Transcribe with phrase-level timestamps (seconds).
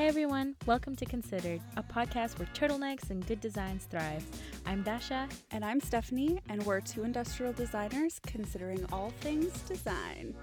[0.00, 4.24] Hey everyone, welcome to Considered, a podcast where turtlenecks and good designs thrive.
[4.64, 5.28] I'm Dasha.
[5.50, 10.34] And I'm Stephanie, and we're two industrial designers considering all things design.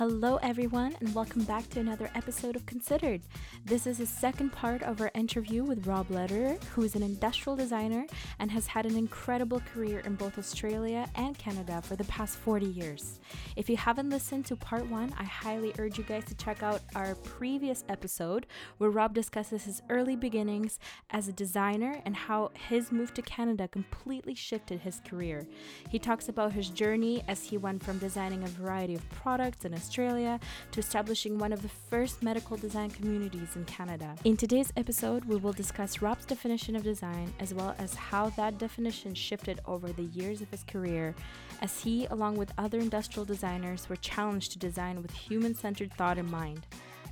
[0.00, 3.20] Hello, everyone, and welcome back to another episode of Considered.
[3.66, 7.56] This is the second part of our interview with Rob Lederer, who is an industrial
[7.56, 8.06] designer
[8.38, 12.66] and has had an incredible career in both Australia and Canada for the past 40
[12.66, 13.20] years.
[13.54, 16.80] If you haven't listened to part one, I highly urge you guys to check out
[16.96, 18.46] our previous episode
[18.78, 20.78] where Rob discusses his early beginnings
[21.10, 25.46] as a designer and how his move to Canada completely shifted his career.
[25.90, 29.74] He talks about his journey as he went from designing a variety of products in
[29.74, 30.40] Australia
[30.72, 34.14] to establishing one of the first medical design communities in Canada.
[34.24, 38.58] In today's episode, we will discuss Rob's definition of design as well as how that
[38.58, 41.14] definition shifted over the years of his career
[41.60, 46.18] as he, along with other industrial designers, were challenged to design with human centered thought
[46.18, 46.66] in mind.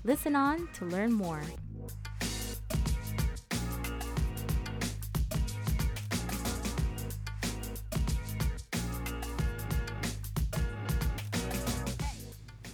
[0.04, 1.42] Listen on to learn more.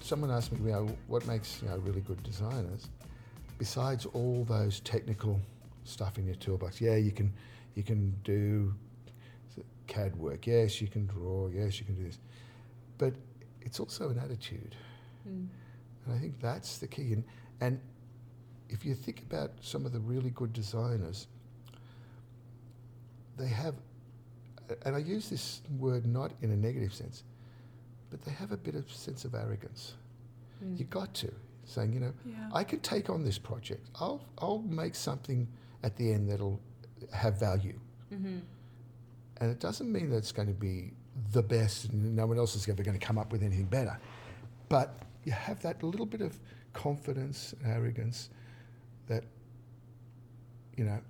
[0.04, 2.88] someone asked me, you know, what makes you know, really good designers,
[3.58, 5.40] besides all those technical
[5.84, 6.80] stuff in your toolbox.
[6.80, 7.32] Yeah, you can
[7.74, 8.74] you can do
[9.86, 10.46] CAD work.
[10.46, 11.48] Yes, you can draw.
[11.48, 12.18] Yes, you can do this,
[12.98, 13.14] but
[13.60, 14.74] it's also an attitude,
[15.28, 15.46] mm.
[16.06, 17.12] and I think that's the key.
[17.12, 17.24] And
[17.60, 17.80] and
[18.68, 21.26] if you think about some of the really good designers,
[23.36, 23.74] they have,
[24.84, 27.24] and I use this word not in a negative sense,
[28.10, 29.94] but they have a bit of sense of arrogance.
[30.64, 30.78] Mm.
[30.78, 31.32] You got to
[31.66, 32.48] saying, you know, yeah.
[32.52, 33.88] I can take on this project.
[34.00, 35.48] I'll I'll make something
[35.82, 36.60] at the end that'll
[37.12, 37.78] have value.
[38.12, 38.38] Mm-hmm.
[39.38, 40.92] And it doesn't mean that it's going to be
[41.32, 43.98] the best and no one else is ever going to come up with anything better.
[44.68, 46.38] But you have that little bit of
[46.72, 48.30] confidence and arrogance
[49.06, 49.24] that,
[50.76, 51.00] you know,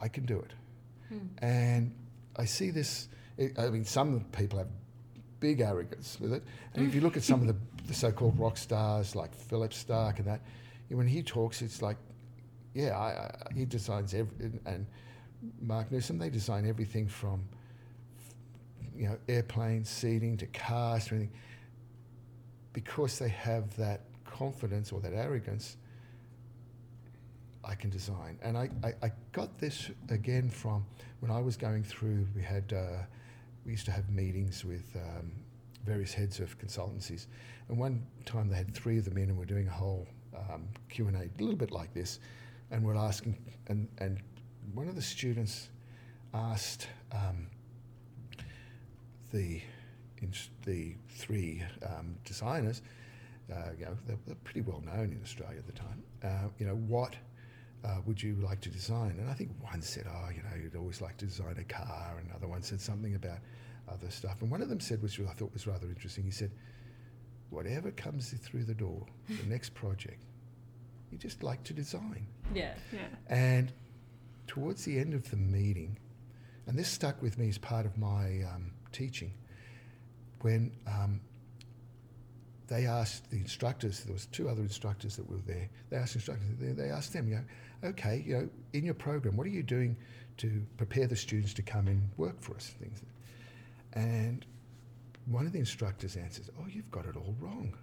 [0.00, 0.52] I can do it.
[1.08, 1.44] Hmm.
[1.44, 1.94] And
[2.36, 3.08] I see this,
[3.58, 4.68] I mean, some people have
[5.40, 6.42] big arrogance with it.
[6.74, 7.56] And if you look at some of the,
[7.86, 10.40] the so-called rock stars like Philippe Starck and that,
[10.88, 11.96] when he talks, it's like,
[12.74, 14.86] yeah, I, I, he designs every, and
[15.60, 17.42] Marc Newson, they design everything from,
[18.94, 21.34] you know, airplanes, seating to cars to anything,
[22.72, 25.76] because they have that confidence or that arrogance.
[27.64, 30.84] I can design, and I, I, I got this again from
[31.20, 32.26] when I was going through.
[32.34, 32.72] We had.
[32.72, 33.04] Uh,
[33.64, 35.30] we used to have meetings with um,
[35.84, 37.26] various heads of consultancies,
[37.68, 40.06] and one time they had three of them in, and we're doing a whole
[40.36, 42.20] um, Q and A, little bit like this,
[42.70, 43.36] and we're asking,
[43.68, 44.20] and and
[44.74, 45.68] one of the students
[46.34, 47.46] asked um,
[49.32, 49.60] the
[50.64, 52.82] the three um, designers,
[53.52, 56.02] uh, you know, they're, pretty well known in Australia at the time.
[56.22, 57.16] Uh, you know what
[57.84, 59.16] uh, would you like to design?
[59.18, 62.22] And I think one said, oh, you know, you'd always like to design a car.
[62.28, 63.38] Another one said something about
[63.88, 64.42] other stuff.
[64.42, 66.50] And one of them said, which I thought was rather interesting, he said,
[67.50, 70.18] whatever comes through the door, the next project,
[71.10, 72.26] you just like to design.
[72.54, 72.74] Yeah.
[72.92, 73.00] Yeah.
[73.28, 73.72] And
[74.46, 75.98] towards the end of the meeting,
[76.66, 79.32] and this stuck with me as part of my um, teaching,
[80.40, 81.20] when um,
[82.68, 86.46] they asked the instructors, there was two other instructors that were there, they asked instructors,
[86.58, 89.96] they asked them, you know, okay, you know, in your program, what are you doing
[90.38, 92.74] to prepare the students to come and work for us?
[92.80, 93.02] Things,
[93.94, 94.44] and
[95.26, 97.74] one of the instructors answers, "Oh, you've got it all wrong.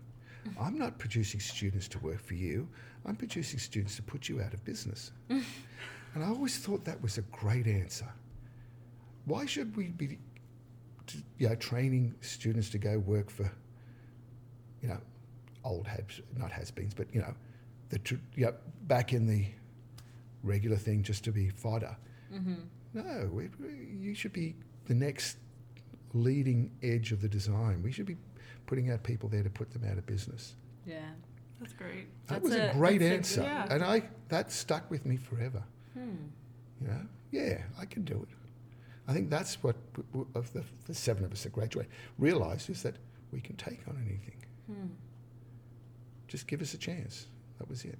[0.59, 2.68] I'm not producing students to work for you.
[3.06, 7.18] I'm producing students to put you out of business." and I always thought that was
[7.18, 8.12] a great answer.
[9.25, 10.18] Why should we be,
[11.38, 13.51] you know, training students to go work for,
[14.81, 15.00] you know,
[15.63, 17.33] old has not has-beens, but you know,
[17.89, 18.00] the
[18.36, 18.54] you know,
[18.88, 19.45] back in the
[20.44, 21.95] regular thing just to be fodder.
[22.33, 22.56] Mm-hmm.
[22.94, 23.50] No, we,
[24.00, 24.56] you should be
[24.86, 25.38] the next
[26.13, 27.81] leading edge of the design.
[27.83, 28.17] We should be
[28.65, 30.56] putting out people there to put them out of business.
[30.85, 31.00] Yeah,
[31.59, 32.07] that's great.
[32.27, 33.67] That that's was a, a great answer, a, yeah.
[33.69, 35.63] and I that stuck with me forever.
[35.94, 36.15] Hmm.
[36.81, 37.01] You know,
[37.31, 38.29] yeah, I can do it.
[39.07, 39.75] I think that's what
[40.35, 41.88] of the, the seven of us that graduate
[42.19, 42.95] realised is that
[43.31, 44.35] we can take on anything.
[44.67, 44.88] Hmm.
[46.27, 47.25] Just give us a chance.
[47.57, 47.97] That was it.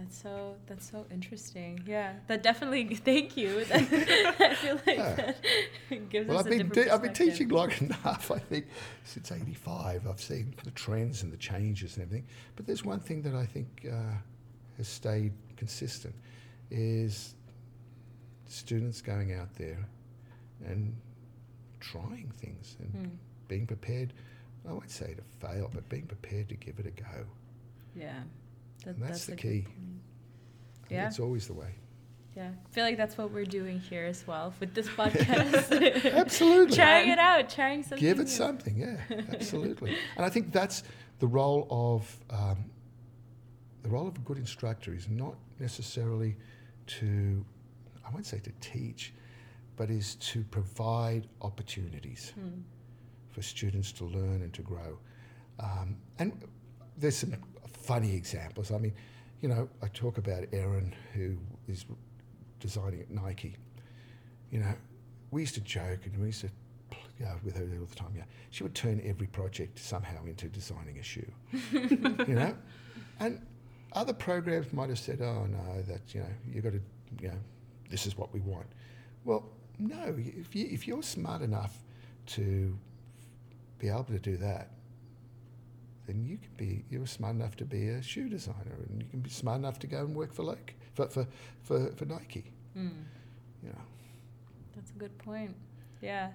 [0.00, 1.82] That's so that's so interesting.
[1.86, 2.94] Yeah, that definitely.
[2.94, 3.60] Thank you.
[3.74, 5.14] I feel like yeah.
[5.14, 5.36] that
[6.08, 8.30] gives well, us I've a been I've been teaching long enough.
[8.30, 8.66] I think
[9.04, 12.26] since '85, I've seen the trends and the changes and everything.
[12.56, 14.14] But there's one thing that I think uh,
[14.78, 16.14] has stayed consistent,
[16.70, 17.34] is
[18.46, 19.86] students going out there
[20.66, 20.96] and
[21.78, 23.14] trying things and Hmm.
[23.48, 24.14] being prepared.
[24.66, 27.26] I won't say to fail, but being prepared to give it a go.
[27.94, 28.22] Yeah.
[28.84, 29.62] That, And that's the key.
[29.62, 29.66] point.
[29.66, 31.06] I think Yeah.
[31.06, 31.74] It's always the way.
[32.36, 32.50] Yeah.
[32.50, 36.04] I feel like that's what we're doing here as well with this podcast.
[36.12, 36.76] Absolutely.
[36.76, 37.98] trying it out, trying something.
[37.98, 38.28] Give it new.
[38.28, 38.96] something, yeah,
[39.32, 39.96] absolutely.
[40.16, 40.82] and I think that's
[41.18, 42.70] the role of um,
[43.82, 46.36] the role of a good instructor is not necessarily
[46.86, 47.44] to,
[48.06, 49.12] I won't say to teach,
[49.76, 52.60] but is to provide opportunities Hmm.
[53.30, 54.98] for students to learn and to grow.
[55.58, 56.32] Um, and
[56.96, 57.34] there's some
[57.90, 58.70] funny examples.
[58.70, 58.92] I mean,
[59.40, 61.86] you know, I talk about Erin, who is
[62.60, 63.56] designing at Nike.
[64.52, 64.74] You know,
[65.32, 66.50] we used to joke and we used to,
[67.18, 68.12] you know, with her all the time.
[68.16, 71.32] Yeah, she would turn every project somehow into designing a shoe.
[71.72, 72.54] you know,
[73.18, 73.44] and
[73.92, 76.82] other programs might have said, "Oh no, that you know, you've got to,
[77.20, 77.38] you know,
[77.90, 78.66] this is what we want."
[79.24, 79.50] Well,
[79.80, 80.14] no.
[80.16, 81.76] If you if you're smart enough
[82.36, 82.78] to
[83.80, 84.70] be able to do that,
[86.10, 89.20] then you can be you're smart enough to be a shoe designer, and you can
[89.20, 91.26] be smart enough to go and work for like for for
[91.62, 92.44] for, for Nike.
[92.74, 92.88] Hmm.
[93.62, 93.84] You know,
[94.74, 95.54] That's a good point.
[96.02, 96.30] Yeah.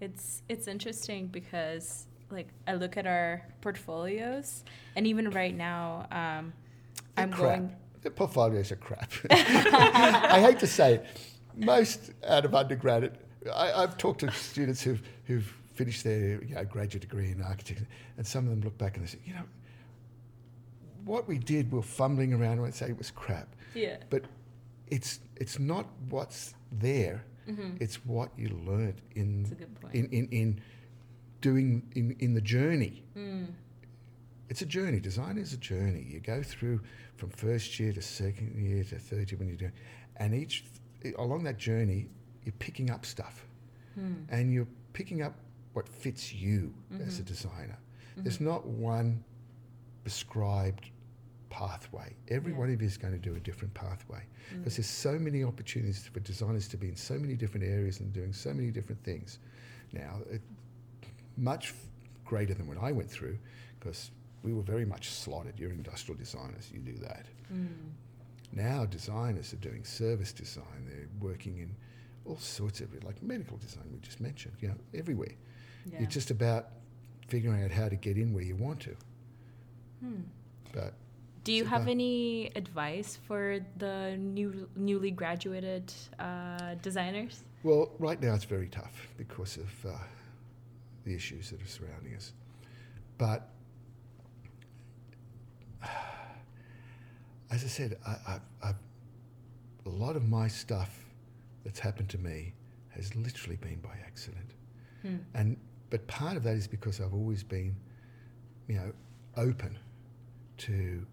[0.00, 4.64] It's it's interesting because like I look at our portfolios
[4.96, 6.52] and even right now um
[7.16, 7.40] I'm crap.
[7.40, 9.12] going The portfolios are crap.
[9.30, 11.06] I hate to say it.
[11.54, 13.18] Most out of undergrad,
[13.54, 17.86] I, I've talked to students who've, who've finished their you know, graduate degree in architecture,
[18.16, 19.44] and some of them look back and they say, you know,
[21.04, 23.48] what we did, we were fumbling around and say it was crap.
[23.74, 23.96] Yeah.
[24.10, 24.24] But
[24.88, 27.80] it's, it's not what's there, Mhm.
[27.80, 29.94] it's what you learned in, a good point.
[29.94, 30.60] in, in, in
[31.40, 33.02] doing in, in the journey.
[33.16, 33.48] Mm.
[34.48, 35.00] It's a journey.
[35.00, 36.06] Design is a journey.
[36.08, 36.80] You go through
[37.16, 39.72] from first year to second year to third year when you're doing,
[40.18, 40.64] and each
[41.18, 42.06] along that journey,
[42.44, 43.44] you're picking up stuff,
[43.96, 44.12] Hmm.
[44.28, 45.34] and you're picking up
[45.72, 47.26] what fits you as a Mhm.
[47.26, 47.78] designer.
[48.16, 49.24] There's not one
[50.02, 50.90] prescribed
[51.50, 52.14] pathway.
[52.28, 52.58] Every Yeah.
[52.58, 54.58] one of you is going to do a different pathway Mm.
[54.58, 58.12] because there's so many opportunities for designers to be in so many different areas and
[58.12, 59.38] doing so many different things.
[59.92, 60.42] Now, it,
[61.36, 61.74] much
[62.24, 63.38] greater than what I went through
[63.78, 64.10] because
[64.42, 65.58] we were very much slotted.
[65.58, 67.26] You're industrial designers, you do that.
[67.52, 67.68] Mm.
[68.52, 71.74] Now, designers are doing service design, they're working in
[72.24, 75.34] all sorts of like medical design, we just mentioned, you know, everywhere.
[75.90, 76.02] Yeah.
[76.02, 76.68] It's just about
[77.28, 78.96] figuring out how to get in where you want to.
[80.00, 80.20] Hmm.
[80.72, 80.94] But
[81.44, 87.44] Do you have any advice for the new newly graduated uh, designers?
[87.62, 89.90] Well, right now it's very tough because of uh,
[91.04, 92.32] the issues that are surrounding us.
[93.18, 93.48] But
[97.50, 98.74] as I said, I, I,
[99.86, 100.98] a lot of my stuff
[101.64, 102.52] that's happened to me
[102.90, 104.50] has literally been by accident.
[105.02, 105.16] Hmm.
[105.34, 105.56] And
[105.92, 107.76] but part of that is because I've always been,
[108.66, 108.92] you know,
[109.36, 109.78] open
[110.56, 111.06] to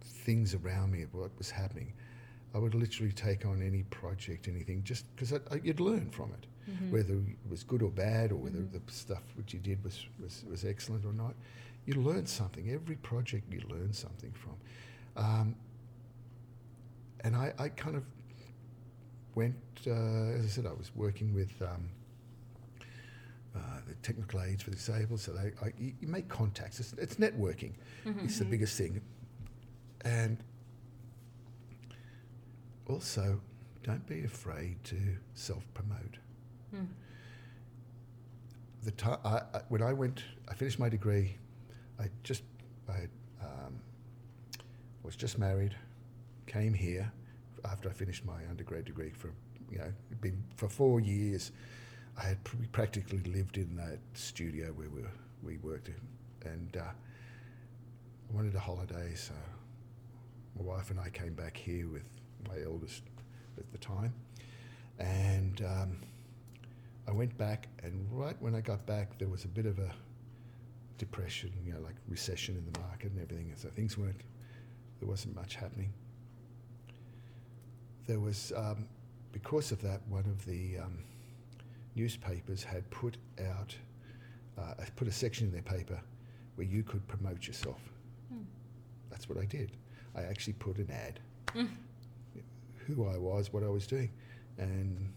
[0.00, 1.92] things around me of what was happening.
[2.54, 5.32] I would literally take on any project, anything, just because
[5.64, 6.92] you'd learn from it, Mhm.
[6.92, 8.70] whether it was good or bad, or whether Mhm.
[8.86, 11.34] the stuff which you did was, was, was excellent or not.
[11.84, 12.70] You learn something.
[12.70, 14.54] Every project you learn something from.
[15.16, 15.56] Um,
[17.24, 18.04] and I, I kind of
[19.34, 21.88] went, uh, as I said, I was working with um,
[24.02, 26.80] technical aids for the disabled, so they, I, you, you make contacts.
[26.80, 27.72] It's, it's networking.
[28.04, 28.24] Mhm.
[28.24, 29.00] It's the biggest thing.
[30.04, 30.38] And
[32.86, 33.40] also,
[33.82, 34.96] don't be afraid to
[35.34, 36.18] self-promote.
[36.70, 36.84] Hmm.
[38.82, 41.36] The time I, I, when I went, I finished my degree.
[41.98, 42.42] I just,
[42.88, 43.08] I
[43.42, 43.80] um,
[45.02, 45.74] was just married,
[46.46, 47.10] came here
[47.64, 49.30] after I finished my undergrad degree for,
[49.70, 51.52] you know, been for four years.
[52.16, 55.02] I had pr- practically lived in that studio where we,
[55.42, 56.00] we worked in,
[56.50, 59.34] and uh, I wanted a holiday, so
[60.56, 62.04] my wife and I came back here with
[62.48, 63.02] my eldest
[63.58, 64.14] at the time,
[64.98, 65.96] and um,
[67.08, 69.90] I went back, and right when I got back, there was a bit of a
[70.98, 74.20] depression, you know, like recession in the market and everything, and so things weren't,
[75.00, 75.92] there wasn't much happening.
[78.06, 78.86] There was, um,
[79.32, 80.98] because of that, one of the um,
[81.94, 83.16] newspapers had put
[83.50, 83.74] out,
[84.58, 86.00] uh, put a section in their paper
[86.56, 87.80] where you could promote yourself.
[88.32, 88.42] Hmm.
[89.10, 89.72] That's what I did.
[90.16, 91.20] I actually put an ad,
[91.54, 91.68] Mm.
[92.86, 94.10] who I was, what I was doing,
[94.58, 95.12] and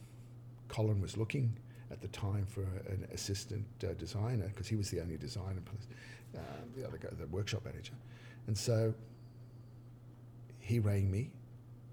[0.67, 1.55] Colin was looking
[1.91, 5.61] at the time for an assistant uh, designer because he was the only designer,
[6.35, 6.39] uh,
[6.75, 7.93] the other guy, the workshop manager,
[8.47, 8.93] and so
[10.59, 11.31] he rang me,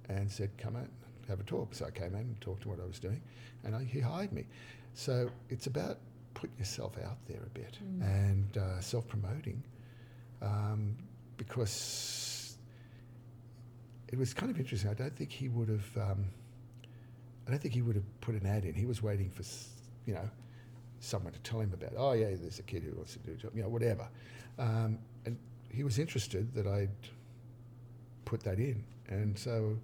[0.08, 0.88] and said, "Come out,
[1.28, 3.20] have a talk." So I came in and talked to what I was doing,
[3.64, 4.46] and I, he hired me.
[4.94, 5.98] So it's about
[6.34, 9.62] putting yourself out there a bit and uh, self-promoting,
[10.42, 10.96] um,
[11.36, 12.56] because
[14.08, 14.90] it was kind of interesting.
[14.90, 15.96] I don't think he would have.
[15.96, 16.24] Um,
[17.46, 18.74] I don't think he would have put an ad in.
[18.74, 19.42] He was waiting for,
[20.06, 20.28] you know,
[21.00, 21.92] someone to tell him about.
[21.96, 23.50] Oh yeah, there's a kid who wants to do a job.
[23.54, 24.08] You know, whatever.
[24.58, 25.36] Um, and
[25.70, 26.88] he was interested that I'd
[28.24, 29.76] put that in, and so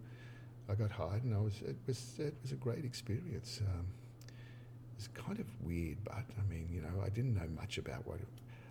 [0.70, 1.60] I got hired, and I was.
[1.62, 2.14] It was.
[2.18, 3.60] It was a great experience.
[3.66, 3.86] Um,
[4.28, 8.06] it was kind of weird, but I mean, you know, I didn't know much about
[8.06, 8.20] what.
[8.20, 8.28] It,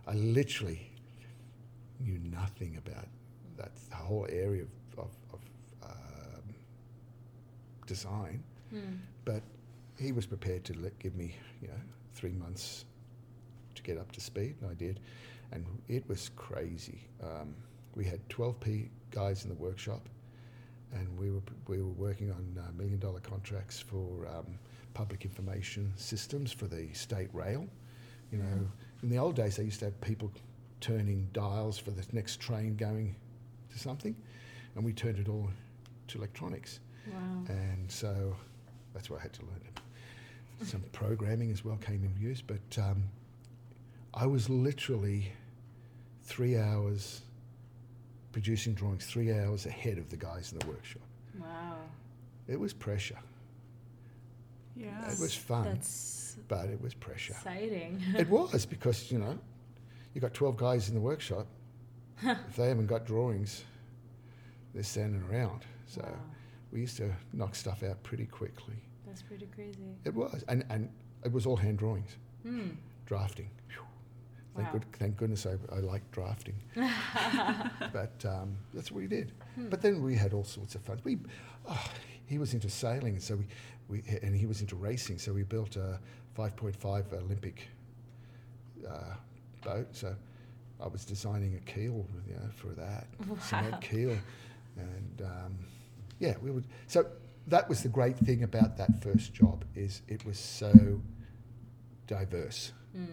[0.07, 0.91] I literally
[1.99, 3.05] knew nothing about
[3.57, 5.39] that whole area of, of, of
[5.83, 6.55] um,
[7.85, 8.43] design.
[9.25, 9.41] But
[9.99, 11.73] he was prepared to let, give me, you know,
[12.13, 12.85] three months
[13.75, 14.99] to get up to speed, and I did.
[15.51, 17.01] And it was crazy.
[17.21, 17.53] Um,
[17.95, 20.07] we had 12 P guys in the workshop,
[20.93, 24.46] and we were we were working on uh, million dollar contracts for um,
[24.93, 27.67] public information systems for the state rail.
[28.31, 28.67] You know,
[29.01, 30.31] in the old days, they used to have people
[30.81, 33.15] turning dials for the next train going
[33.72, 34.15] to something,
[34.75, 35.50] and we turned it all
[36.10, 36.79] to electronics.
[37.08, 37.43] Wow.
[37.48, 38.36] And so
[38.93, 40.67] that's where I had to learn it.
[40.67, 43.03] Some programming as well came in use, but um,
[44.13, 45.31] I was literally
[46.24, 47.22] three hours
[48.31, 51.01] producing drawings, three hours ahead of the guys in the workshop.
[51.39, 51.77] Wow.
[52.48, 53.17] It was pressure.
[54.75, 55.12] Yeah.
[55.12, 57.33] It was fun, That's but it was pressure.
[57.33, 58.01] exciting.
[58.17, 59.38] it was because, you know,
[60.13, 61.48] you've got 12 guys in the workshop.
[62.24, 63.63] if they haven't got drawings,
[64.74, 65.65] they're standing around.
[65.88, 66.13] So Wow.
[66.71, 68.75] we used to knock stuff out pretty quickly.
[69.05, 69.95] That's pretty crazy.
[70.05, 70.89] It was, and and
[71.25, 72.69] it was all hand drawings, Hmm.
[73.07, 73.50] drafting.
[73.69, 73.81] Phew.
[74.55, 74.73] Thank Wow.
[74.73, 76.55] good, thank goodness I, I like drafting.
[76.75, 79.31] but um, that's what we did.
[79.55, 79.69] Hmm.
[79.69, 80.99] But then we had all sorts of fun.
[81.03, 81.17] We,
[81.69, 81.91] oh,
[82.25, 83.45] he was into sailing, and so we,
[83.87, 85.19] we and he was into racing.
[85.19, 85.99] So we built a
[86.37, 87.67] 5.5 Olympic
[88.87, 89.15] uh,
[89.63, 89.87] boat.
[89.91, 90.15] So
[90.81, 93.07] I was designing a keel, you know, for that
[93.41, 94.17] cement keel,
[94.77, 95.57] and um,
[96.19, 96.65] yeah, we would.
[96.87, 97.05] So
[97.47, 101.01] that was the great thing about that first job is it was so
[102.07, 102.73] diverse.
[102.95, 103.05] Hmm.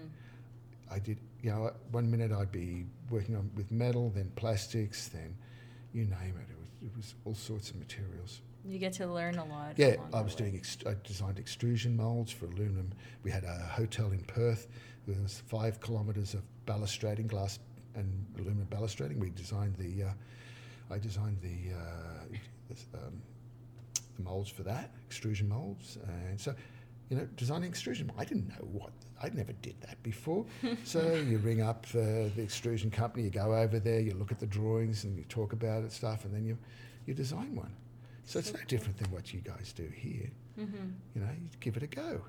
[0.90, 5.36] I did, you know, one minute I'd be working on with metal, then plastics, then
[5.92, 6.50] you name it.
[6.50, 8.40] It was, it was all sorts of materials.
[8.68, 9.74] You get to learn a lot.
[9.76, 10.56] Yeah, I was doing.
[10.56, 12.90] Ex- I designed extrusion molds for aluminum.
[13.22, 14.66] We had a hotel in Perth.
[15.06, 17.60] There was five kilometres of balustrading, glass
[17.94, 19.18] and aluminum balustrading.
[19.18, 20.04] We designed the.
[20.04, 20.12] Uh,
[20.92, 23.22] I designed the uh, um,
[24.16, 26.54] the molds for that extrusion molds, and so
[27.08, 28.10] you know, designing extrusion.
[28.18, 28.90] I didn't know what.
[29.22, 30.44] I never did that before.
[30.84, 34.38] so you ring up uh, the extrusion company, you go over there, you look at
[34.40, 36.58] the drawings, and you talk about it stuff, and then you
[37.06, 37.72] you design one.
[38.25, 40.28] So it's no different than what you guys do here.
[40.58, 40.86] Mm-hmm.
[41.14, 42.20] You know, you give it a go,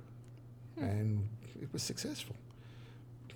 [0.78, 0.84] Hmm.
[0.84, 1.30] and
[1.62, 2.36] it was successful.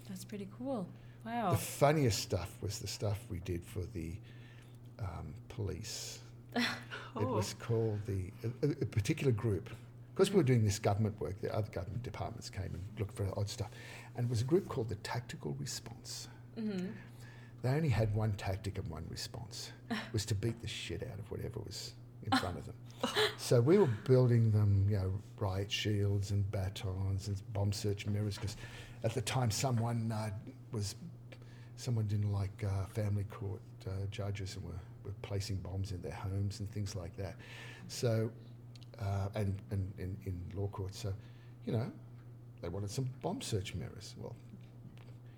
[0.08, 0.88] That's pretty cool.
[1.26, 1.52] Wow.
[1.52, 4.14] The funniest stuff was the stuff we did for the
[5.00, 6.20] um, police.
[6.56, 6.64] It
[7.16, 7.34] Oh.
[7.36, 8.32] was called the
[8.64, 9.70] a- a particular group.
[10.22, 13.28] Because we were doing this government work, the other government departments came and looked for
[13.40, 13.72] odd stuff,
[14.16, 16.28] and it was a group called the Tactical Response.
[16.56, 16.90] mm-hmm.
[17.64, 19.72] They only had one tactic and one response,
[20.14, 21.94] was to beat the shit out of whatever was
[22.32, 22.76] in front of them.
[23.38, 28.36] So we were building them, you know, riot shields and batons and bomb search mirrors,
[28.36, 28.58] because
[29.04, 30.30] at the time someone uh,
[30.72, 30.94] was,
[31.78, 36.14] someone didn't like uh, family court uh, judges and were, were placing bombs in their
[36.14, 37.38] homes and things like that.
[37.88, 38.30] So,
[39.02, 41.14] uh, and, and in, in law courts, so,
[41.66, 41.92] you know,
[42.62, 44.16] they wanted some bomb search mirrors.
[44.20, 44.36] Well,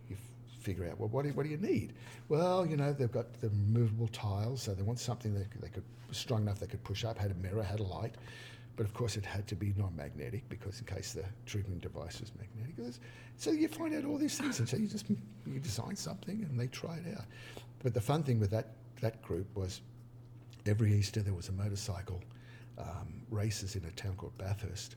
[0.10, 1.94] you f- figure out, well, what do, what do you need?
[2.30, 5.84] Well, you know, they've got the removable tiles, so they want something that they could,
[6.12, 8.16] strong enough they could push up, had a mirror, had a light.
[8.76, 12.20] But of course, it had to be non magnetic because, in case the triggering device
[12.20, 12.96] was magnetic.
[13.38, 15.06] So you find out all these things, and so you just
[15.46, 17.26] you design something and they try it out.
[17.84, 18.70] But the fun thing with that,
[19.02, 19.82] that group was
[20.66, 22.20] every Easter there was a motorcycle
[22.78, 24.96] um, races in a town called Bathurst,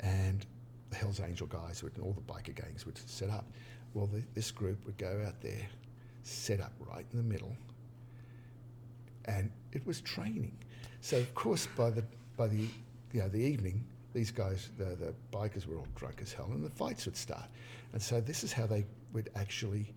[0.00, 0.46] and
[0.90, 3.46] the Hells Angel guys would, and all the biker gangs would set up.
[3.94, 5.66] Well, the, this group would go out there,
[6.22, 7.56] set up right in the middle,
[9.26, 10.56] and it was training.
[11.00, 12.04] So of course, by the
[12.36, 12.68] by the
[13.12, 16.64] you know the evening, these guys, the the bikers were all drunk as hell, and
[16.64, 17.44] the fights would start.
[17.92, 19.92] And so this is how they would actually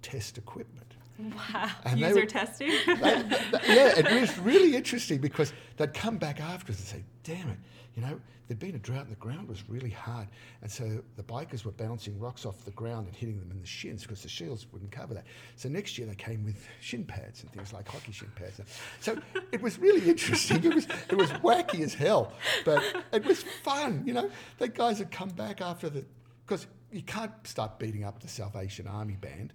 [0.00, 0.91] test equipment.
[1.18, 1.70] Wow.
[1.84, 2.70] And User were- testing.
[2.86, 7.04] They- they- they- yeah, it was really interesting because they'd come back afterwards and say,
[7.22, 7.58] damn it,
[7.94, 10.26] you know, there'd been a drought and the ground was really hard.
[10.62, 13.66] And so the bikers were bouncing rocks off the ground and hitting them in the
[13.66, 15.24] shins because the shields wouldn't cover that.
[15.56, 18.60] So next year they came with shin pads and things like hockey shin pads.
[19.00, 19.16] So
[19.52, 20.64] it was really interesting.
[20.64, 22.32] It was, it was wacky as hell,
[22.64, 24.30] but it was fun, you know.
[24.58, 26.04] The guys had come back after the,
[26.52, 29.54] because you can't start beating up the Salvation Army band,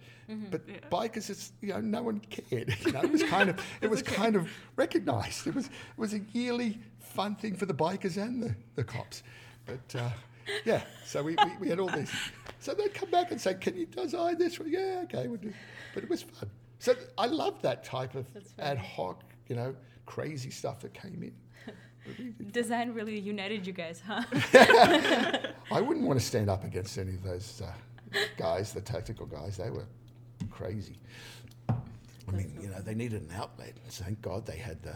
[0.49, 0.77] but Yeah.
[0.91, 2.75] bikers, it's you know, no one cared.
[2.85, 5.45] You know, it was kind of, it was kind of recognised.
[5.45, 9.21] It was, it was a yearly fun thing for the bikers and the, the cops.
[9.67, 10.09] But uh,
[10.65, 12.11] yeah, so we, we, we had all this.
[12.59, 15.53] So they'd come back and say, "Can you design this?" Well, yeah, okay, we'll do.
[15.93, 16.49] But it was fun.
[16.79, 18.25] So I love that type of
[18.57, 19.75] ad hoc, you know,
[20.07, 21.33] crazy stuff that came in.
[22.51, 24.23] Design really united you guys, huh?
[25.71, 29.57] I wouldn't want to stand up against any of those uh, guys, the tactical guys.
[29.57, 29.85] They were
[30.49, 30.97] crazy.
[31.69, 33.73] I mean, you know, they needed an outlet.
[33.89, 34.95] Thank God they had the,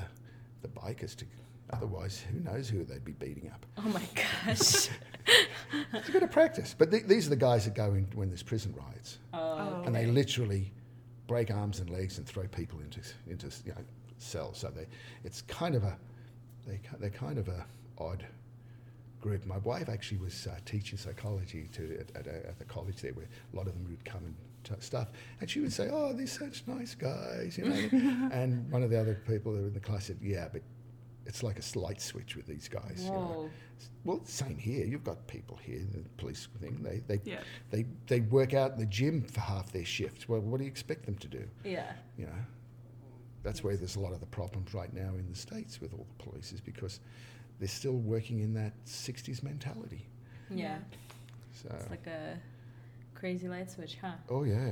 [0.62, 1.26] the bikers to.
[1.74, 3.66] Otherwise, who knows who they'd be beating up.
[3.78, 4.02] Oh my
[4.46, 4.90] gosh.
[5.94, 6.76] It's a bit of practice.
[6.78, 9.96] But th- these are the guys that go in when there's prison riots, Oh, and
[9.96, 10.74] they literally
[11.28, 13.82] break arms and legs and throw people into into you know
[14.18, 14.58] cells.
[14.58, 14.86] So they,
[15.24, 15.98] it's kind of a,
[16.68, 17.66] they they're kind of a
[17.98, 18.26] odd
[19.22, 19.46] group.
[19.46, 23.14] My wife actually was uh, teaching psychology to at, at, a, at the college there,
[23.14, 26.14] where a lot of them would come and t- stuff, and she would say, "Oh,
[26.14, 28.30] they're such nice guys," you know.
[28.32, 30.62] and one of the other people that were in the class said, "Yeah, but."
[31.28, 33.04] It's like a light switch with these guys.
[33.06, 33.50] You know?
[34.04, 34.88] Well, same here.
[34.88, 36.82] You've got people here, the police thing.
[36.82, 37.42] They they, Yeah.
[37.70, 40.28] they they work out in the gym for half their shift.
[40.28, 41.48] Well, what do you expect them to do?
[41.64, 41.94] Yeah.
[42.18, 42.32] You know,
[43.44, 46.06] that's where there's a lot of the problems right now in the states with all
[46.18, 47.00] the police is because
[47.60, 50.08] they're still working in that '60s mentality.
[50.50, 50.78] Yeah.
[51.54, 52.38] So, It's like a
[53.14, 54.14] crazy light switch, huh?
[54.30, 54.72] oh yeah.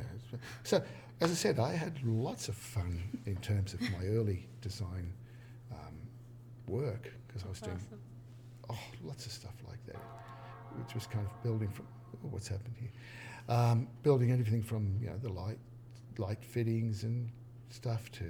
[0.63, 0.81] So,
[1.21, 5.13] as I said, I had lots of fun in terms of my early design
[5.71, 5.95] um,
[6.67, 7.79] work because I was doing
[8.69, 10.01] oh, lots of stuff like that,
[10.77, 11.85] which was kind of building from
[12.23, 12.91] oh, what's happened here,
[13.49, 15.59] um, building anything from you know the light,
[16.17, 17.29] light fittings and
[17.69, 18.25] stuff to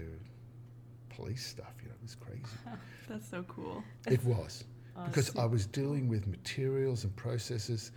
[1.20, 1.74] police stuff.
[1.82, 2.44] You know, it was crazy.
[3.10, 3.84] That's so cool.
[4.08, 4.64] it was
[5.06, 7.92] because I was dealing with materials and processes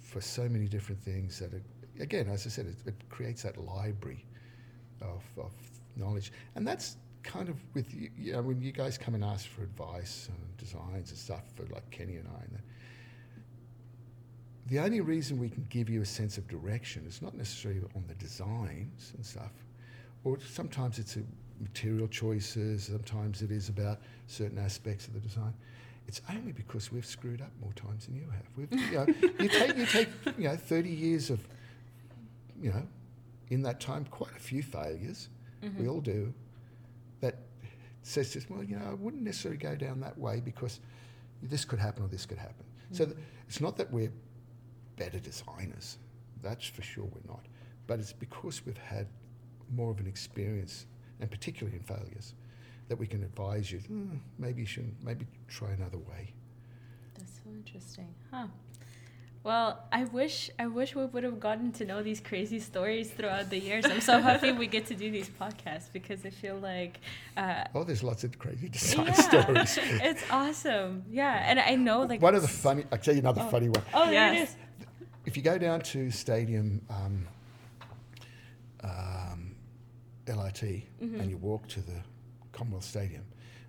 [0.00, 1.62] for so many different things that, it,
[2.00, 4.24] again, as I said, it, it creates that library
[5.00, 5.52] of, of
[5.96, 9.48] knowledge, and that's kind of with you, you know when you guys come and ask
[9.48, 12.40] for advice and designs and stuff for like Kenny and I.
[12.44, 12.64] And that,
[14.68, 18.04] the only reason we can give you a sense of direction is not necessarily on
[18.06, 19.52] the designs and stuff,
[20.24, 21.22] or sometimes it's a
[21.60, 25.54] material choices, sometimes it is about certain aspects of the design.
[26.06, 28.46] It's only because we've screwed up more times than you have.
[28.56, 29.06] We've, you, know,
[29.40, 31.46] you take you take you know thirty years of,
[32.60, 32.82] you know,
[33.50, 35.28] in that time quite a few failures.
[35.62, 35.88] We mm-hmm.
[35.88, 36.32] all do.
[37.20, 37.38] That
[38.02, 40.80] says to us, well, you know, I wouldn't necessarily go down that way because
[41.42, 42.64] this could happen or this could happen.
[42.92, 43.14] So mm-hmm.
[43.14, 44.12] th- it's not that we're
[44.96, 45.98] better designers.
[46.42, 47.44] That's for sure we're not.
[47.86, 49.06] But it's because we've had
[49.74, 50.86] more of an experience,
[51.20, 52.34] and particularly in failures,
[52.88, 53.78] that we can advise you.
[53.80, 55.02] "Hmm, maybe you shouldn't.
[55.04, 56.32] Maybe try another way.
[57.14, 58.46] That's so interesting, huh?
[59.42, 63.48] Well, I wish I wish we would have gotten to know these crazy stories throughout
[63.48, 63.84] the years.
[63.86, 66.98] I'm so happy we get to do these podcasts because I feel like
[67.36, 69.78] uh, Oh, there's lots of crazy design yeah, stories.
[70.08, 71.04] it's awesome.
[71.08, 72.84] Yeah, and I know like one of the funny.
[72.90, 73.50] I'll tell you another Oh.
[73.50, 73.82] funny one.
[73.94, 74.48] Oh, there it Yes.
[74.50, 74.56] is.
[75.26, 77.26] if you go down to Stadium um,
[78.82, 78.90] um,
[80.26, 81.20] LRT Mm-hmm.
[81.20, 82.00] and you walk to the
[82.52, 83.24] Commonwealth Stadium,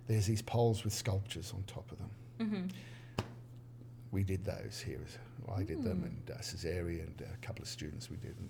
[0.06, 2.10] there's these poles with sculptures on top of them.
[2.40, 2.66] Mm-hmm.
[4.10, 5.00] We did those here.
[5.54, 6.04] I did them, Mm.
[6.04, 8.36] and uh, Cesare and a couple of students we did.
[8.38, 8.48] And,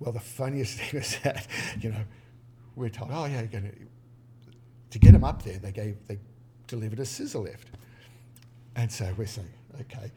[0.00, 1.46] well, the funniest thing was that,
[1.80, 2.04] you know,
[2.74, 3.76] we're told, oh yeah, you're going to
[4.90, 5.58] to get them up there.
[5.58, 6.18] They gave they
[6.68, 7.68] delivered a scissor lift,
[8.76, 9.48] and so we're saying,
[9.80, 10.10] okay.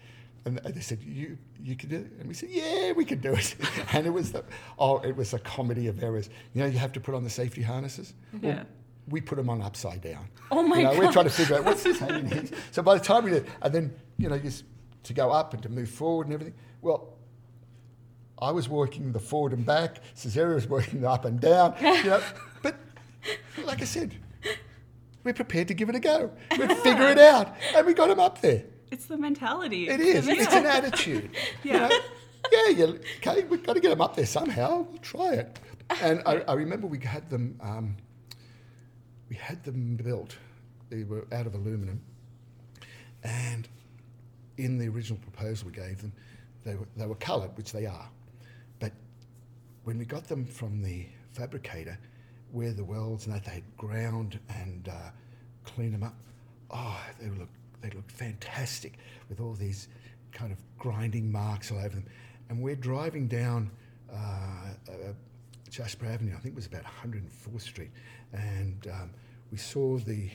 [0.46, 3.34] And they said, "You, you can do it," and we said, "Yeah, we can do
[3.34, 3.56] it."
[3.94, 4.44] and it was the,
[4.78, 6.30] oh, it was a comedy of errors.
[6.54, 8.14] You know, you have to put on the safety harnesses.
[8.34, 8.64] Well, Yeah.
[9.10, 10.28] we put them on upside down.
[10.50, 11.00] Oh my you know, god.
[11.00, 12.46] We're trying to figure out what's this hanging here.
[12.72, 14.64] So by the time we did, and then you know, just
[15.04, 16.56] to go up and to move forward and everything.
[16.82, 17.14] Well,
[18.42, 19.98] I was working the forward and back.
[20.14, 21.76] Cesare was working the up and down.
[21.82, 22.22] You know,
[22.64, 22.76] but
[23.66, 24.16] like I said,
[25.26, 26.32] we're prepared to give it a go.
[26.58, 28.64] We'd figure it out, and we got him up there.
[28.92, 29.88] It's the mentality.
[29.88, 30.28] It is.
[30.28, 31.30] It's an attitude.
[31.64, 31.88] You Yeah.
[31.88, 32.00] know?
[32.52, 32.68] Yeah.
[32.70, 33.44] You, okay.
[33.44, 34.88] We've got to get them up there somehow.
[34.90, 35.60] We'll try it.
[36.02, 37.60] And I, I remember we had them.
[37.62, 37.98] Um,
[39.30, 40.38] we had them built.
[40.90, 42.02] They were out of aluminum,
[43.24, 43.68] and
[44.58, 46.14] in the original proposal we gave them,
[46.64, 48.10] they were they were coloured, which they are.
[48.80, 48.92] But
[49.84, 51.98] when we got them from the fabricator
[52.52, 54.94] where the welds and that they'd ground and uh,
[55.66, 56.16] clean them up.
[56.72, 57.50] Oh, they look
[57.82, 58.98] they looked fantastic
[59.30, 59.88] with all these
[60.32, 62.06] kind of grinding marks all over them.
[62.50, 63.72] And we're driving down
[64.12, 64.16] uh,
[64.88, 64.94] uh,
[65.70, 67.92] Jasper Avenue, I think it was about 104th Street,
[68.34, 69.12] and um,
[69.52, 70.30] we saw the.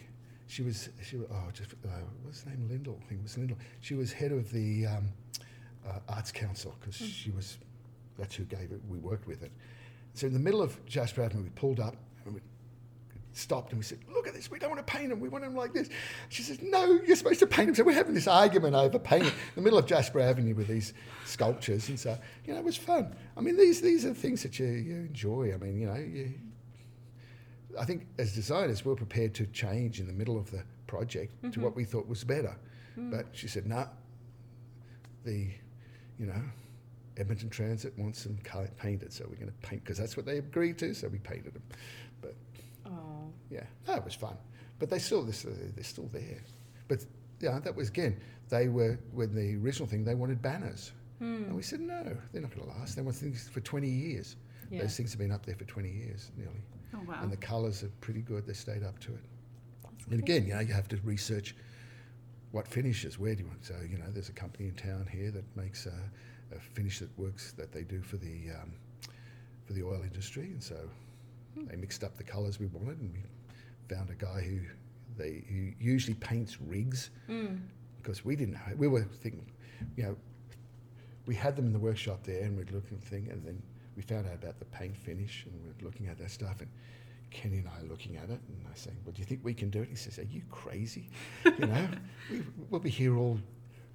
[0.47, 1.89] She was she was oh just uh,
[2.23, 3.57] what's her name Lyndall I think it was Lyndall.
[3.81, 5.09] She was head of the um,
[5.89, 7.59] uh, Arts Council because she was
[8.19, 8.81] that's who gave it.
[8.89, 9.51] We worked with it.
[10.13, 12.41] So in the middle of Jasper Avenue, we pulled up and we
[13.37, 14.51] stopped and we said, "Look at this.
[14.51, 15.21] We don't want to paint them.
[15.21, 15.89] We want them like this."
[16.29, 19.29] She says, "No, you're supposed to paint them." So we're having this argument over painting
[19.29, 20.95] in the middle of Jasper Avenue with these
[21.25, 23.15] sculptures, and so you know it was fun.
[23.37, 25.53] I mean, these these are things that you, you enjoy.
[25.53, 26.33] I mean, you know, you,
[27.79, 31.49] I think as designers, we're prepared to change in the middle of the project to
[31.49, 31.63] mm-hmm.
[31.63, 32.57] what we thought was better.
[32.99, 33.11] Mm.
[33.11, 33.89] But she said, "No,
[35.25, 35.51] the,
[36.19, 36.43] you know."
[37.17, 38.39] Edmonton Transit wants them
[38.77, 40.95] painted, so we're going to paint because that's what they agreed to.
[40.95, 41.63] So we painted them.
[43.55, 44.37] Yeah, no, it was fun.
[44.79, 46.43] But they still, they're, uh, they're still there.
[46.89, 47.05] But
[47.41, 48.21] yeah, that was again.
[48.49, 50.05] They were when the original thing.
[50.05, 51.45] They wanted banners, hmm.
[51.45, 52.97] and we said no, they're not going to last.
[52.97, 54.37] They want things for twenty years.
[54.71, 54.83] Yeah.
[54.83, 56.63] Those things have been up there for twenty years nearly,
[56.95, 57.19] Oh wow.
[57.23, 58.47] and the colours are pretty good.
[58.47, 59.25] They stayed up to it.
[60.11, 61.55] And again, you know, you have to research
[62.51, 63.19] what finishes.
[63.19, 63.65] Where do you want?
[63.65, 65.95] So you know, there's a company in town here that makes a,
[66.55, 68.73] a finish that works that they do for the um,
[69.67, 70.77] for the oil industry, and so
[71.55, 71.67] hmm.
[71.67, 73.21] they mixed up the colours we wanted, and we
[73.89, 74.61] found a guy who
[75.17, 77.11] they who usually paints rigs
[78.03, 78.75] because we didn't know.
[78.77, 79.47] We were thinking,
[79.97, 80.17] you know,
[81.27, 83.63] we had them in the workshop there, and we'd look at the thing, and then
[83.97, 86.69] we found out about the paint finish, and we're looking at that stuff, and
[87.31, 89.55] Kenny and I are looking at it, and I say, "Well, do you think we
[89.55, 91.11] can do it?" He says, "Are you crazy?
[91.45, 91.89] you know,
[92.31, 93.39] we, we'll be here all."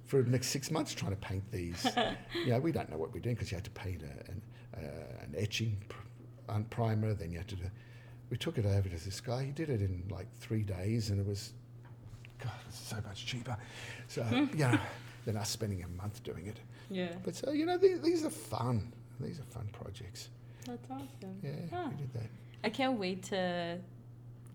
[0.06, 1.86] For the next six months, trying to paint these,
[2.44, 4.42] you know, we don't know what we're doing because you had to paint a, an,
[4.76, 7.14] uh, an etching pr- primer.
[7.14, 7.70] Then you had to do.
[8.30, 9.44] We took it over to this guy.
[9.44, 11.52] He did it in like three days, and it was,
[12.42, 13.56] God, it's so much cheaper.
[14.08, 14.78] So you know,
[15.24, 16.56] than us spending a month doing it.
[16.90, 17.08] Yeah.
[17.24, 18.92] But so you know, these, these are fun.
[19.20, 20.28] These are fun projects.
[20.66, 21.38] That's awesome.
[21.42, 21.88] Yeah, Huh.
[21.90, 22.30] we did that.
[22.64, 23.78] I can't wait to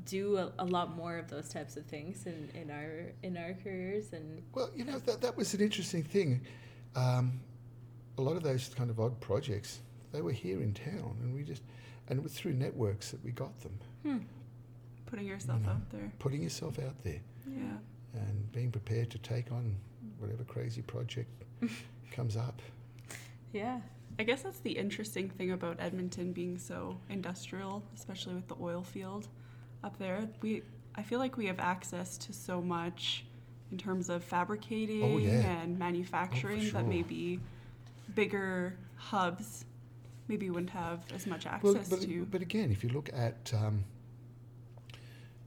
[0.05, 3.55] do a, a lot more of those types of things in, in our in our
[3.63, 6.41] careers and Well, you know, that, that was an interesting thing.
[6.95, 7.39] Um,
[8.17, 9.79] a lot of those kind of odd projects,
[10.13, 11.63] they were here in town, and we just,
[12.07, 13.79] and it was through networks that we got them.
[14.03, 14.17] hmm,
[15.05, 15.71] Putting yourself know.
[15.71, 16.11] out there.
[16.19, 17.77] Putting yourself out there Yeah.
[18.13, 19.75] and being prepared to take on
[20.19, 21.29] whatever crazy project
[22.11, 22.61] comes up.
[23.53, 23.79] yeah.
[24.17, 28.81] I guess that's the interesting thing about Edmonton being so industrial, especially with the oil
[28.81, 29.27] field
[29.83, 30.29] up there.
[30.41, 30.63] We
[30.97, 33.25] I feel like we have access to so much
[33.71, 35.59] in terms of fabricating Oh, yeah.
[35.61, 36.83] and manufacturing that sure.
[36.83, 37.41] maybe
[38.13, 39.65] bigger hubs
[40.27, 42.25] maybe you wouldn't have as much Well, access but, to.
[42.31, 43.83] but again, if you look at um,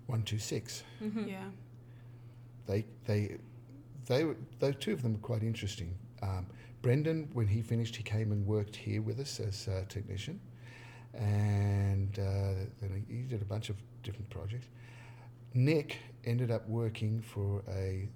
[0.06, 1.28] 126, Mm-hmm.
[1.28, 1.36] Yeah.
[2.66, 3.36] they they
[4.06, 5.94] they were, those two of them were quite interesting.
[6.22, 6.46] Um,
[6.82, 10.40] Brendan, when he finished, he came and worked here with us as a technician,
[11.14, 14.66] and uh, then he he did a bunch of different projects.
[15.54, 18.08] Nick ended up working for a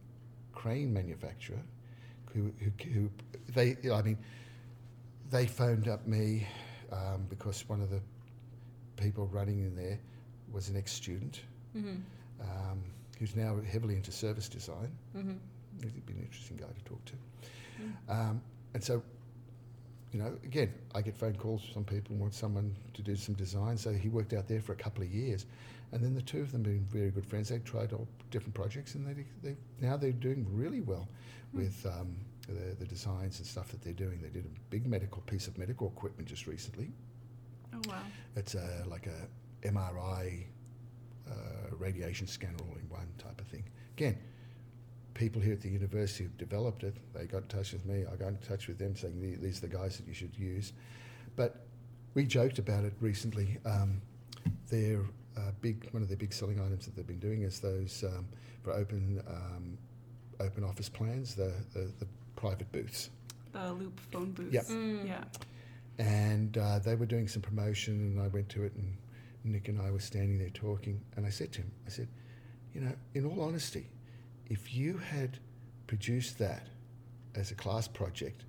[0.53, 1.63] crane manufacturer,
[2.33, 3.11] who, who, who
[3.55, 4.19] they I mean,
[5.33, 6.47] they phoned up me
[6.93, 8.01] um, because one of the
[8.97, 9.99] people running in there
[10.53, 11.41] was an ex-student
[11.77, 11.97] Mm-hmm.
[12.43, 12.83] um,
[13.19, 14.93] who's now heavily into service design.
[15.17, 15.33] Mm-hmm.
[15.83, 17.13] He'd be an interesting guy to talk to.
[18.11, 18.43] Um,
[18.75, 19.03] and so,
[20.13, 23.79] you know, again, I get phone calls from people want someone to do some design.
[23.79, 25.47] So he worked out there for a couple of years,
[25.93, 27.49] and then the two of them being very good friends.
[27.49, 31.09] They tried all different projects, and they, they now they're doing really well
[31.55, 32.15] with um,
[32.49, 34.21] the, the designs and stuff that they're doing.
[34.21, 36.91] They did a big medical piece of medical equipment just recently.
[37.75, 38.03] Oh wow.
[38.37, 40.45] It's a, like a MRI
[41.29, 41.33] uh,
[41.79, 43.65] radiation scanner all in one type of thing.
[43.97, 44.19] Again,
[45.15, 46.97] people here at the university have developed it.
[47.15, 48.05] They got in touch with me.
[48.11, 50.73] I got in touch with them saying these are the guys that you should use.
[51.37, 51.67] But
[52.15, 53.59] we joked about it recently.
[53.65, 54.01] Um,
[54.69, 55.01] their
[55.37, 58.27] uh, big one of their big selling items that they've been doing is those um,
[58.63, 59.79] for open um,
[60.41, 62.07] open office plans, the, the, the
[62.43, 63.09] private booths.
[63.53, 64.53] The loop phone booths.
[64.53, 64.65] Yep.
[64.67, 65.07] Mm.
[65.07, 65.25] Yeah.
[65.99, 68.97] and uh, they were doing some promotion and I went to it and
[69.45, 72.09] Nick and I were standing there talking and I said to him, I said,
[72.75, 73.87] you know, in all honesty,
[74.49, 75.39] if you had
[75.87, 76.67] produced that
[77.37, 78.45] as a class project,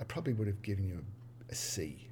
[0.00, 1.02] I probably would have given you
[1.48, 2.06] a, a C.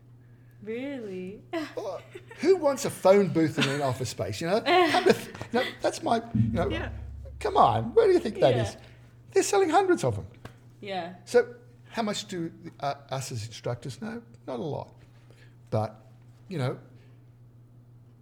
[0.65, 1.41] Really?
[1.77, 2.01] Well,
[2.41, 4.41] who wants a phone booth in an office space?
[4.41, 6.17] You know, Come to th- you know, that's my.
[6.35, 6.89] You know, Yeah.
[7.39, 8.75] come on, where do you think that is?
[8.75, 8.81] Yeah.
[9.33, 10.27] They're selling hundreds of them.
[10.81, 11.15] Yeah.
[11.25, 11.47] So,
[11.91, 14.23] how much do uh, us as instructors know?
[14.47, 14.93] Not a lot.
[15.71, 16.01] But,
[16.49, 16.79] you know,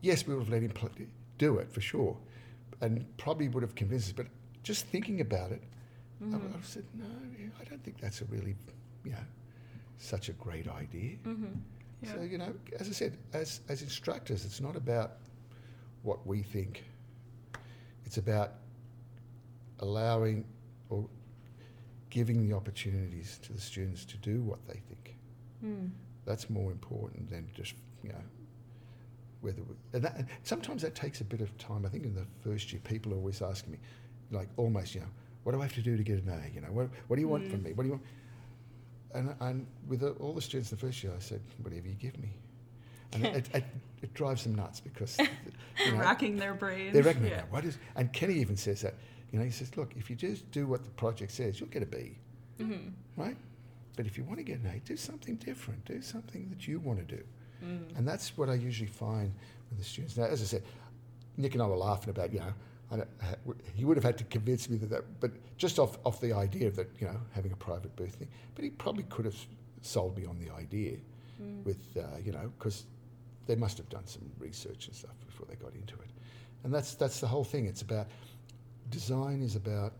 [0.00, 0.90] yes, we would have let him pl-
[1.38, 2.16] do it for sure,
[2.80, 4.12] and probably would have convinced us.
[4.12, 4.26] But
[4.62, 5.62] just thinking about it,
[6.20, 6.56] I, Mm-hmm.
[6.58, 7.04] I said, no,
[7.60, 8.56] I don't think that's a really,
[9.04, 9.18] you know,
[9.98, 11.16] such a great idea.
[11.24, 11.46] Mm-hmm.
[12.02, 12.14] Yeah.
[12.14, 15.12] So you know, as I said, as as instructors, it's not about
[16.02, 16.84] what we think.
[18.04, 18.54] It's about
[19.80, 20.44] allowing
[20.90, 21.08] or
[22.10, 25.16] giving the opportunities to the students to do what they think.
[25.64, 25.90] Mm.
[26.24, 28.22] That's more important than just you know
[29.40, 31.86] whether we, and, that, and sometimes that takes a bit of time.
[31.86, 33.78] I think in the first year, people are always asking me,
[34.32, 35.06] like almost, you know,
[35.44, 36.54] what do I have to do to get an A?
[36.54, 37.72] You know, what, what do you want from me?
[37.72, 38.04] What do you want?
[39.14, 41.94] And, and with the, all the students in the first year, I said, whatever you
[41.94, 42.30] give me.
[43.12, 43.64] And it, it,
[44.02, 45.16] it drives them nuts because
[45.86, 46.92] you know, Racking their brains.
[46.92, 47.42] they reckon, Yeah.
[47.48, 48.94] what is, and Kenny even says that,
[49.32, 51.82] you know, he says, look, if you just do what the project says, you'll get
[51.82, 52.16] a B,
[52.60, 52.88] Mm-hmm.
[53.16, 53.36] right?
[53.96, 56.78] But if you want to get an A, do something different, do something that you
[56.80, 57.22] want to do.
[57.64, 57.96] Mm.
[57.98, 59.32] And that's what I usually find
[59.70, 60.16] with the students.
[60.16, 60.62] Now, as I said,
[61.36, 62.52] Nick and I were laughing about, you know,
[62.90, 63.08] I don't,
[63.74, 66.68] he would have had to convince me that, that, but just off, off the idea
[66.68, 68.28] of that, you know, having a private booth thing.
[68.54, 69.36] But he probably could have
[69.82, 70.96] sold me on the idea
[71.40, 71.62] Mm.
[71.64, 72.84] with, uh, you know, because
[73.46, 76.10] they must have done some research and stuff before they got into it.
[76.64, 77.66] And that's, that's the whole thing.
[77.66, 78.08] It's about,
[78.90, 79.92] design is about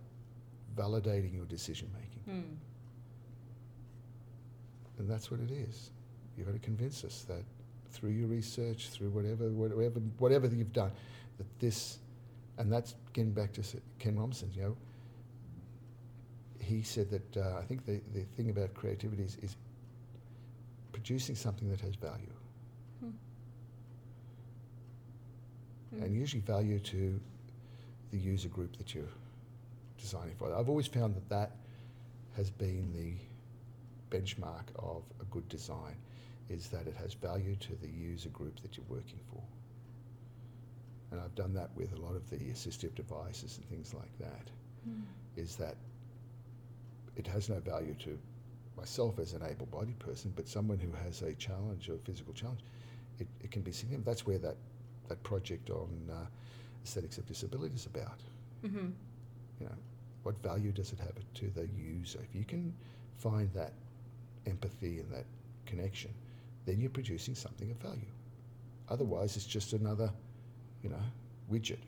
[0.76, 2.42] validating your decision making.
[2.42, 2.56] Mm.
[4.98, 5.90] And that's what it is.
[6.36, 7.42] You've got to convince us that
[7.90, 10.92] through your research, through whatever, whatever, whatever you've done,
[11.38, 11.98] that this,
[12.58, 13.62] and that's getting back to
[13.98, 14.76] Ken Robinson, you know,
[16.60, 19.56] he said that uh, I think the, the thing about creativity is, is
[20.92, 22.32] producing something that has value,
[23.00, 23.10] Hmm.
[26.02, 27.18] and usually value to
[28.10, 29.04] the user group that you're
[29.98, 30.54] designing for.
[30.54, 31.52] I've always found that that
[32.36, 35.96] has been the benchmark of a good design
[36.48, 39.42] is that it has value to the user group that you're working for.
[41.10, 44.50] And I've done that with a lot of the assistive devices and things like that,
[44.88, 45.02] Mm.
[45.36, 45.76] is that
[47.16, 48.16] it has no value to
[48.76, 52.60] myself as an able bodied person, but someone who has a challenge or physical challenge,
[53.18, 54.06] it, it can be significant.
[54.06, 54.56] That's where that,
[55.08, 56.26] that project on uh,
[56.84, 58.20] aesthetics of disability is about
[58.66, 58.88] Mm-hmm.
[59.60, 59.74] you know,
[60.24, 62.18] what value does it have to the user?
[62.28, 62.74] If you can
[63.16, 63.72] find that
[64.46, 65.24] empathy and that
[65.64, 66.10] connection,
[66.66, 68.10] then you're producing something of value.
[68.88, 70.10] Otherwise, it's just another,
[70.82, 71.02] you know,
[71.52, 71.78] widget.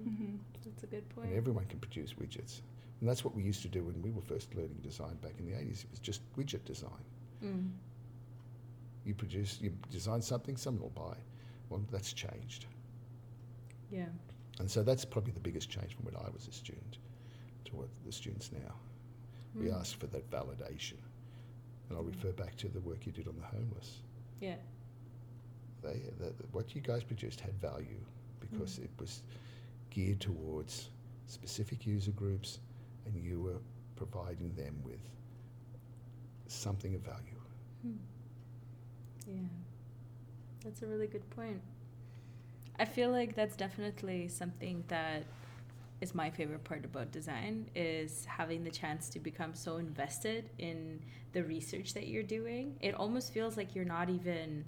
[0.00, 0.36] Mm-hmm.
[0.64, 1.28] That's a good point.
[1.28, 2.60] And everyone can produce widgets.
[3.00, 5.46] And that's what we used to do when we were first learning design back in
[5.46, 5.84] the 80s.
[5.84, 7.04] It was just widget design.
[7.44, 7.70] Mm.
[9.04, 11.24] You produce, you design something, someone will buy it.
[11.68, 12.66] Well, that's changed.
[13.90, 14.06] Yeah.
[14.58, 16.98] And so that's probably the biggest change from when I was a student
[17.66, 18.74] to what the students now.
[19.54, 19.80] We Mm.
[19.80, 20.98] ask for that validation.
[21.88, 24.02] And I'll refer back to the work you did on the homeless.
[24.40, 24.56] Yeah.
[25.82, 28.00] They, the, the- what you guys produced had value
[28.38, 28.84] because Mm.
[28.84, 29.22] it was
[29.90, 30.90] geared towards
[31.26, 32.60] specific user groups
[33.06, 33.60] and you were
[33.96, 35.00] providing them with
[36.46, 37.40] something of value.
[37.82, 37.96] Hmm.
[39.26, 39.48] Yeah.
[40.64, 41.60] That's a really good point.
[42.80, 45.24] I feel like that's definitely something that
[46.00, 50.98] is my favorite part about design is having the chance to become so invested in
[51.34, 52.76] the research that you're doing.
[52.80, 54.64] It almost feels like you're not even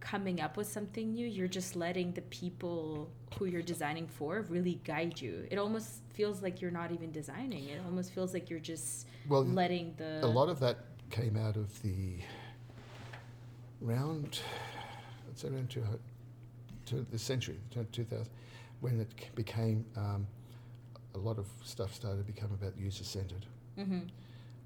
[0.00, 1.24] coming up with something new.
[1.24, 3.08] You're just letting the people
[3.38, 5.46] who you're designing for really guide you.
[5.48, 7.68] It almost feels like you're not even designing.
[7.68, 10.78] It almost feels like you're just Well, letting the a lot of that
[11.10, 12.16] came out of the
[13.80, 14.40] round,
[15.36, 15.84] say around two,
[17.00, 18.28] the century, two- 2000,
[18.80, 20.26] when it became, um,
[21.14, 23.46] a lot of stuff started to become about user centered.
[23.76, 24.08] Mhm.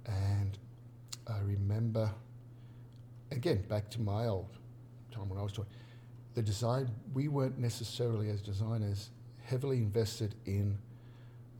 [0.07, 0.59] And
[1.27, 2.13] I remember,
[3.31, 4.49] again, back to my old
[5.11, 5.67] time when I was taught,
[6.35, 9.11] the design, we weren't necessarily as designers
[9.45, 10.79] heavily invested in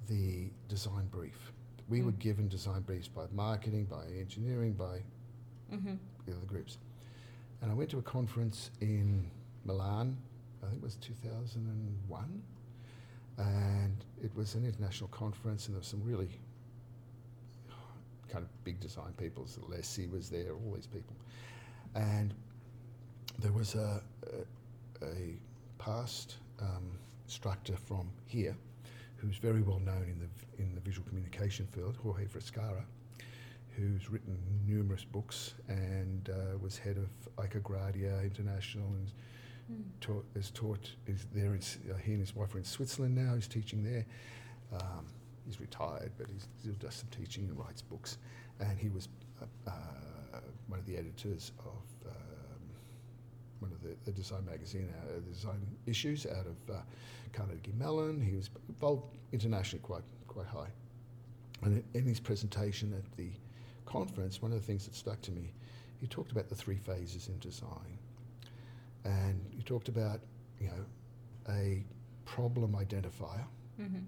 [0.07, 1.53] the design brief.
[1.89, 2.19] We were Mm.
[2.19, 5.03] given design briefs by marketing, by engineering, by
[5.73, 5.99] Mhm.
[6.27, 6.79] the other groups.
[7.61, 9.31] And I went to a conference in
[9.65, 10.17] Milan,
[10.63, 12.43] I think it was 2001.
[13.39, 16.41] And it was an international conference, and there were some really
[18.29, 19.47] kind of big design people.
[19.47, 21.15] So Leslie was there, all these people.
[21.95, 22.35] And
[23.39, 24.03] there was a,
[25.03, 25.37] a, a
[25.79, 28.57] past um, instructor from here
[29.17, 32.85] who's very well known in the, in the visual communication field, Jorge Frascara,
[33.77, 39.11] who's written numerous books and uh, was head of Icograda International and
[40.01, 43.49] Taught, has taught, is there, uh, he and his wife are in Switzerland now, he's
[43.49, 44.07] teaching there.
[44.73, 45.07] Um,
[45.45, 48.19] he's retired, but he still does some teaching and writes books.
[48.61, 49.09] And he was
[49.43, 52.63] uh, uh, one of the editors of um,
[53.61, 56.79] one of the, the design magazine, uh, design issues out of uh,
[57.33, 58.21] Carnegie Mellon.
[58.21, 60.71] He was involved internationally quite quite high.
[61.63, 63.31] And in his presentation at the
[63.87, 65.53] conference, one of the things that stuck to me,
[66.01, 67.99] he talked about the three phases in design,
[69.07, 70.21] and he talked about
[70.61, 70.85] you know
[71.49, 71.85] a
[72.25, 73.47] problem identifier.
[73.81, 74.05] Mm-hmm.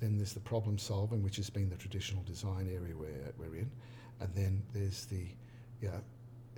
[0.00, 3.70] Then there's the problem solving, which has been the traditional design area we're, we're in,
[4.20, 5.24] and then there's the,
[5.80, 6.00] you know,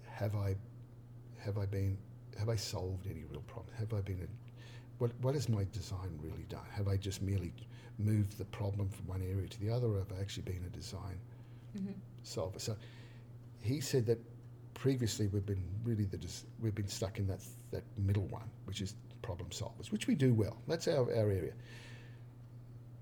[0.09, 0.57] have I,
[1.39, 1.99] have I been,
[2.39, 3.75] have I solved any real problem?
[3.79, 4.29] Have I been, a,
[4.99, 6.67] what what has my design really done?
[6.73, 7.53] Have I just merely
[7.99, 10.77] moved the problem from one area to the other, or have I actually been a
[10.77, 11.19] design
[11.77, 11.93] Mm-hmm.
[12.23, 12.59] solver?
[12.59, 12.77] So
[13.61, 14.19] he said that
[14.75, 18.81] previously we've been really the dis- we've been stuck in that that middle one, which
[18.81, 20.57] is problem solvers, which we do well.
[20.69, 21.53] That's our, our area.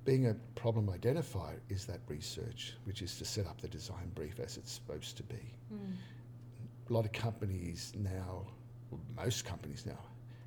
[0.05, 4.41] Being a problem identifier is that research, which is to set up the design brief
[4.41, 5.55] as it's supposed to be.
[5.73, 5.95] Mm.
[6.91, 8.47] A lot of companies now,
[8.91, 9.99] well, most companies now,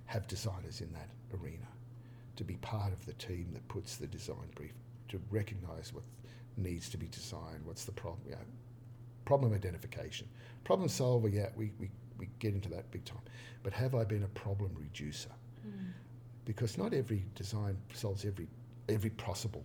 [0.06, 1.10] have designers in that
[1.42, 1.68] arena
[2.36, 4.74] to be part of the team that puts the design brief,
[5.10, 6.04] to recognise what
[6.58, 8.42] needs to be designed, what's the problem, you know,
[9.26, 10.28] problem identification.
[10.64, 13.22] Problem solver, yeah, we, we, we get into that big time.
[13.64, 15.30] But have I been a problem reducer?
[15.68, 15.92] Mm.
[16.46, 18.48] Because not every design solves every,
[18.88, 19.64] every possible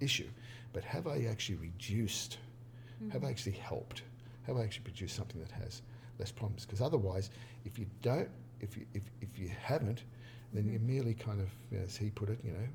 [0.00, 0.28] issue,
[0.72, 2.38] but have I actually reduced,
[3.12, 4.02] have I actually helped,
[4.46, 5.82] have I actually produced something that has
[6.18, 6.64] less problems?
[6.64, 7.30] Because otherwise,
[7.64, 8.28] if you don't,
[8.60, 10.04] if you, if, if you haven't,
[10.52, 11.48] then you're merely kind of,
[11.78, 12.68] as he put it, you know,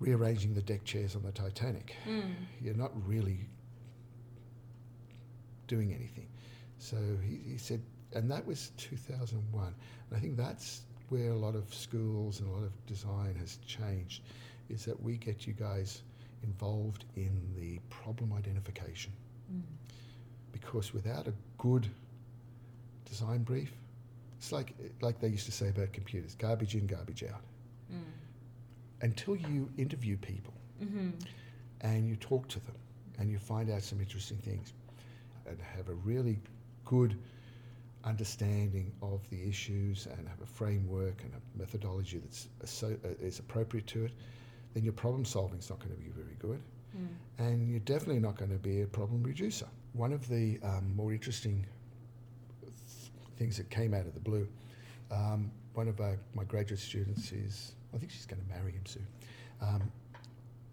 [0.00, 1.96] rearranging the deck chairs on the Titanic.
[2.06, 2.34] Mm.
[2.60, 3.46] You're not really
[5.66, 6.26] doing anything.
[6.78, 7.80] So he, he said,
[8.14, 9.64] and that was 2001.
[9.66, 13.58] And I think that's where a lot of schools and a lot of design has
[13.66, 14.22] changed,
[14.68, 16.02] is that we get you guys
[16.42, 19.12] involved in the problem identification.
[19.52, 19.62] Mm.
[20.52, 21.88] Because without a good
[23.04, 23.72] design brief,
[24.38, 27.42] it's like like they used to say about computers, garbage in, garbage out.
[27.92, 28.02] Mm.
[29.02, 31.10] Until you interview people Mm-hmm.
[31.82, 32.74] and you talk to them
[33.18, 34.72] and you find out some interesting things
[35.46, 36.38] and have a really
[36.84, 37.18] good
[38.04, 42.48] understanding of the issues and have a framework and a methodology that's
[42.82, 44.12] uh, is appropriate to it,
[44.74, 46.60] then your problem solving is not going to be very good.
[46.96, 47.08] Mm.
[47.38, 49.66] And you're definitely not going to be a problem reducer.
[49.94, 51.66] One of the um, more interesting
[52.60, 52.72] th-
[53.36, 54.46] things that came out of the blue,
[55.10, 58.86] um, one of our, my graduate students is, I think she's going to marry him
[58.86, 59.06] soon.
[59.60, 59.92] Um,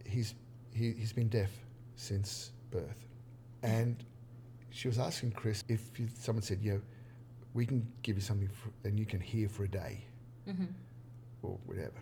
[0.05, 0.35] he's,
[0.73, 1.49] he, he's been deaf
[1.95, 3.07] since birth.
[3.63, 4.03] And
[4.71, 6.81] she was asking Chris if you, someone said, you know,
[7.53, 10.03] we can give you something for, and you can hear for a day
[10.49, 10.65] Mm-hmm.
[11.43, 12.01] or whatever.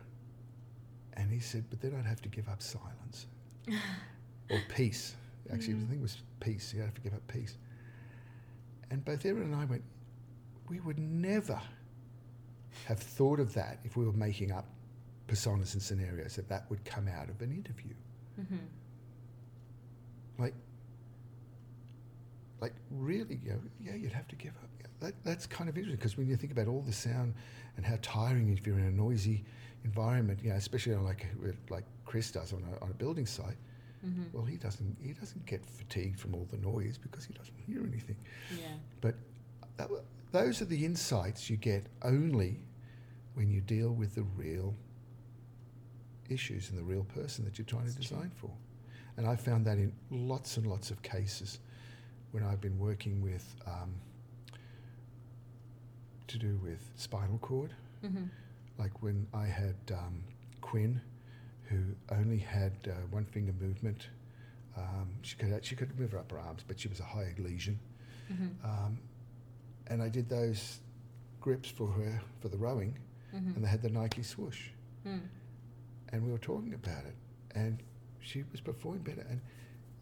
[1.13, 3.27] And he said, but then I'd have to give up silence
[4.49, 5.15] or peace.
[5.51, 5.81] Actually, Mm.
[5.81, 6.73] the thing was peace.
[6.73, 7.57] You have to give up peace.
[8.91, 9.83] And both Erin and I went,
[10.69, 11.59] we would never
[12.85, 14.65] have thought of that if we were making up
[15.27, 17.93] personas and scenarios that that would come out of an interview.
[18.39, 18.55] Mm-hmm.
[20.37, 20.53] Like,
[22.61, 24.69] like really, you know, yeah, you'd have to give up.
[24.79, 27.33] Yeah, That, that's kind of interesting because when you think about all the sound
[27.77, 29.43] and how tiring if you're in a noisy
[29.85, 31.25] environment, you know, especially on like
[31.69, 33.57] like Chris does on a, on a building site.
[34.05, 34.23] Mm-hmm.
[34.33, 37.81] Well, he doesn't he doesn't get fatigued from all the noise because he doesn't hear
[37.85, 38.15] anything.
[38.57, 38.67] Yeah.
[39.01, 39.15] But
[39.77, 39.89] that,
[40.31, 42.59] those are the insights you get only
[43.33, 44.75] when you deal with the real
[46.29, 48.17] issues and the real person that you're trying to That's true.
[48.17, 48.51] design for.
[49.17, 51.59] And I found that in lots and lots of cases
[52.31, 53.93] when I've been working with um,
[56.27, 57.73] to do with spinal cord.
[58.03, 58.25] Mm-hmm.
[58.77, 60.23] Like when I had um,
[60.61, 61.01] Quinn,
[61.65, 61.79] who
[62.11, 64.07] only had uh, one finger movement.
[64.77, 67.79] Um, she could she could move her upper arms, but she was a high lesion.
[68.31, 68.65] Mm-hmm.
[68.65, 68.99] Um,
[69.87, 70.79] and I did those
[71.41, 72.97] grips for her for the rowing,
[73.35, 73.51] Mm-hmm.
[73.55, 74.69] and they had the Nike swoosh.
[75.07, 75.19] Mm.
[76.11, 77.13] And we were talking about it,
[77.53, 77.77] and
[78.21, 79.23] she was performing better.
[79.29, 79.39] And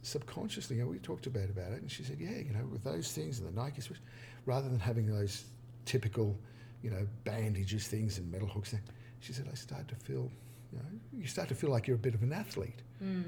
[0.02, 2.84] subconsciously, you know, we talked about about it, and she said, "Yeah, you know, with
[2.84, 4.00] those things and the Nike swoosh,
[4.46, 5.46] rather than having those
[5.86, 6.38] typical,
[6.82, 8.74] you know, bandages things and metal hooks,
[9.20, 10.32] she said, I started to feel,
[10.72, 13.26] you know, you start to feel like you're a bit of an athlete." Mm.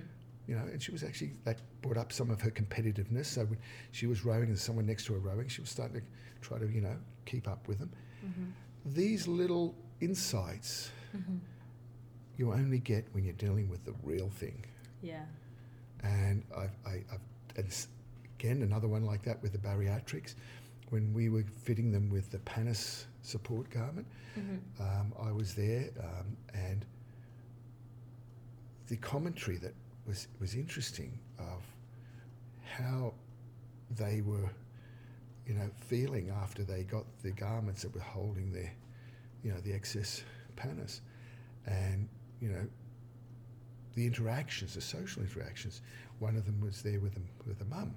[0.48, 3.28] you know, and she was actually that brought up some of her competitiveness.
[3.28, 3.60] So when
[3.92, 6.08] she was rowing and someone next to her rowing, she was starting to
[6.42, 7.92] try to, you know, keep up with them.
[8.26, 8.46] Mm-hmm.
[8.94, 11.38] These little insights Mm-hmm.
[12.38, 14.64] you only get when you're dealing with the real thing.
[15.02, 15.24] Yeah.
[16.04, 17.20] And I've, I, I've
[17.56, 17.88] and
[18.40, 20.36] again another one like that with the bariatrics,
[20.90, 24.08] when we were fitting them with the Pannus support garment.
[24.38, 24.82] Mm-hmm.
[24.82, 26.86] Um, I was there, um, and
[28.88, 29.74] the commentary that
[30.08, 31.64] was was interesting of
[32.64, 33.14] how
[33.98, 34.50] they were,
[35.46, 38.72] you know, feeling after they got the garments that were holding their,
[39.44, 40.24] you know, the excess
[40.56, 41.02] pannus,
[41.66, 42.08] and
[42.40, 42.66] you know,
[43.96, 45.82] the interactions, the social interactions.
[46.20, 47.96] One of them was there with a, with a mum,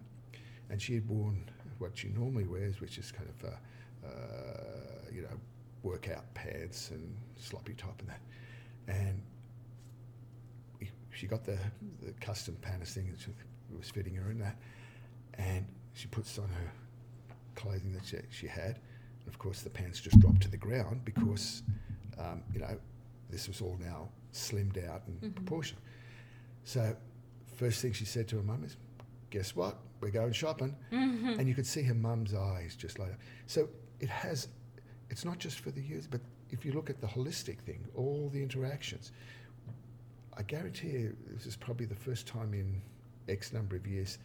[0.71, 5.23] and she had worn what she normally wears, which is kind of, a, uh, you
[5.23, 5.41] know,
[5.83, 8.21] workout pants and sloppy top and that,
[8.89, 9.21] and
[11.15, 11.59] she got the,
[12.03, 14.57] the custom pannus thing that was fitting her in that,
[15.35, 16.73] and she puts on her
[17.55, 18.81] clothing that she, she had.
[19.21, 21.63] And of course, the pants just dropped to the ground because,
[22.19, 22.77] um, you know,
[23.31, 25.31] this was all now slimmed out in mm-hmm.
[25.31, 25.79] proportion.
[26.65, 26.97] So,
[27.57, 28.77] first thing she said to her mum is,
[29.31, 29.79] Guess what?
[30.01, 30.77] We're going shopping.
[30.93, 31.41] Mm-hmm.
[31.41, 33.19] And you could see her mum's eyes just like that.
[33.47, 33.69] So,
[34.01, 34.49] it has,
[35.11, 36.21] it's not just for the youth, but
[36.51, 39.13] if you look at the holistic thing, all the interactions,
[40.37, 42.81] I guarantee you, this is probably the first time in
[43.29, 44.19] X number of years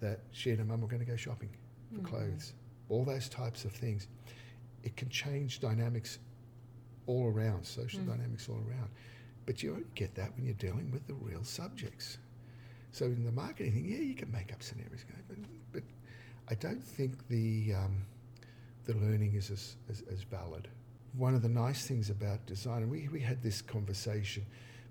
[0.00, 1.50] that she and her mum were going to go shopping
[1.92, 2.06] for mm-hmm.
[2.06, 2.54] clothes.
[2.88, 4.08] All those types of things.
[4.82, 6.18] It can change dynamics
[7.06, 8.08] all around, social mm.
[8.08, 8.90] dynamics all around.
[9.46, 12.18] But you only get that when you're dealing with the real subjects.
[12.92, 15.36] So in the marketing thing, yeah, you can make up scenarios, but,
[15.72, 15.82] but
[16.48, 18.06] I don't think the um,
[18.86, 20.68] the learning is as, as, as, valid.
[21.16, 24.44] One of the nice things about design, and we, we had this conversation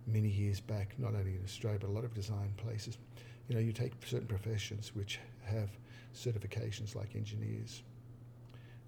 [0.08, 2.98] many years back, not only in Australia, but a lot of design places.
[3.48, 5.70] You know, you take certain professions which have
[6.16, 7.84] certifications like engineers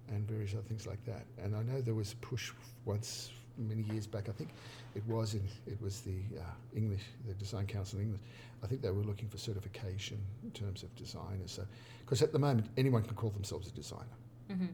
[0.08, 1.26] and various other things like that.
[1.42, 2.52] And I know there was a push
[2.84, 4.28] once many years back.
[4.28, 4.50] I think
[4.94, 6.42] it was in it was the uh,
[6.74, 8.24] English, the Design Council in England.
[8.62, 11.52] I think they were looking for certification in terms of designers.
[11.52, 11.64] So,
[12.00, 14.04] because at the moment anyone can call themselves a designer.
[14.50, 14.66] Mm-hmm.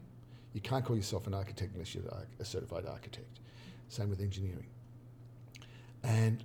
[0.55, 2.05] You can't call yourself an architect unless you're
[2.39, 3.41] a certified architect.
[3.89, 4.67] Same with engineering.
[6.03, 6.45] And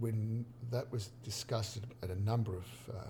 [0.00, 3.00] when that was discussed at a number of uh,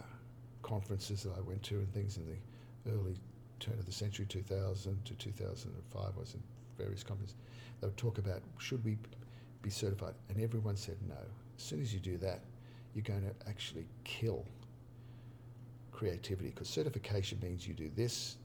[0.62, 3.16] conferences that I went to and things in the early
[3.60, 6.42] turn of the century, 2000 to 2005, I was in
[6.78, 7.34] various companies,
[7.80, 8.98] they would talk about should we
[9.62, 10.14] be certified?
[10.28, 11.16] And everyone said no.
[11.56, 12.40] As soon as you do that,
[12.94, 14.44] you're going to actually kill
[15.92, 18.36] creativity because certification means you do this,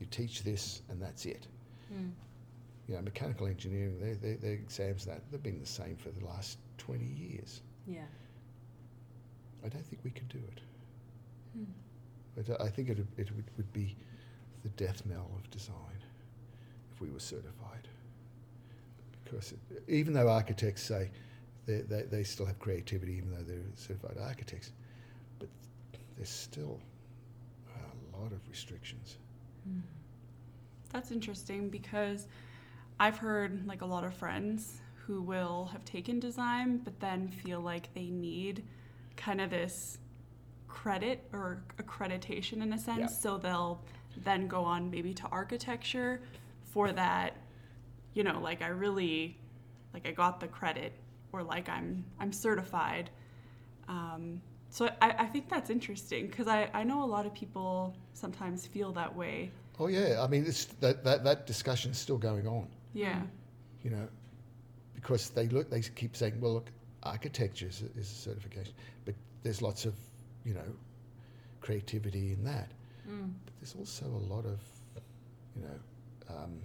[0.00, 1.46] you teach this, and that's it.
[1.92, 2.10] Mm
[2.88, 6.24] you know, mechanical engineering, their, their, their exams that they've been the same for the
[6.24, 7.62] last 20 years.
[7.86, 8.02] Yeah.
[9.64, 10.60] I don't think we could do it.
[11.56, 11.64] Hmm.
[12.36, 13.96] But I think it, it would, would be
[14.62, 15.74] the death knell of design
[16.96, 17.88] if we were certified.
[19.24, 21.10] Because it, even though architects say
[21.66, 24.72] they, they, they still have creativity, even though they're certified architects,
[25.38, 25.48] but
[26.16, 26.80] there's still
[28.14, 29.18] a lot of restrictions.
[29.64, 29.80] Hmm.
[30.92, 32.28] That's interesting because
[32.98, 37.60] I've heard like a lot of friends who will have taken design but then feel
[37.60, 38.64] like they need
[39.16, 39.98] kind of this
[40.66, 43.06] credit or accreditation in a sense yeah.
[43.06, 43.80] so they'll
[44.24, 46.20] then go on maybe to architecture
[46.76, 47.30] for that
[48.12, 49.38] you know like I really
[49.94, 50.92] like I got the credit
[51.32, 53.08] or like I'm I'm certified
[53.88, 57.96] um, so I, I think that's interesting because I, I know a lot of people
[58.12, 59.50] sometimes feel that way.
[59.80, 62.66] Oh yeah, I mean it's, that, that that discussion is still going on.
[62.92, 63.22] Yeah.
[63.82, 64.08] You know,
[64.94, 66.70] because they look, they keep saying, well, look,
[67.04, 68.74] architecture is a, is a certification,
[69.06, 69.94] but there's lots of,
[70.44, 70.68] you know,
[71.62, 72.68] creativity in that.
[73.08, 73.30] Mm.
[73.46, 74.60] But there's also a lot of,
[75.54, 75.78] you know,
[76.28, 76.60] um,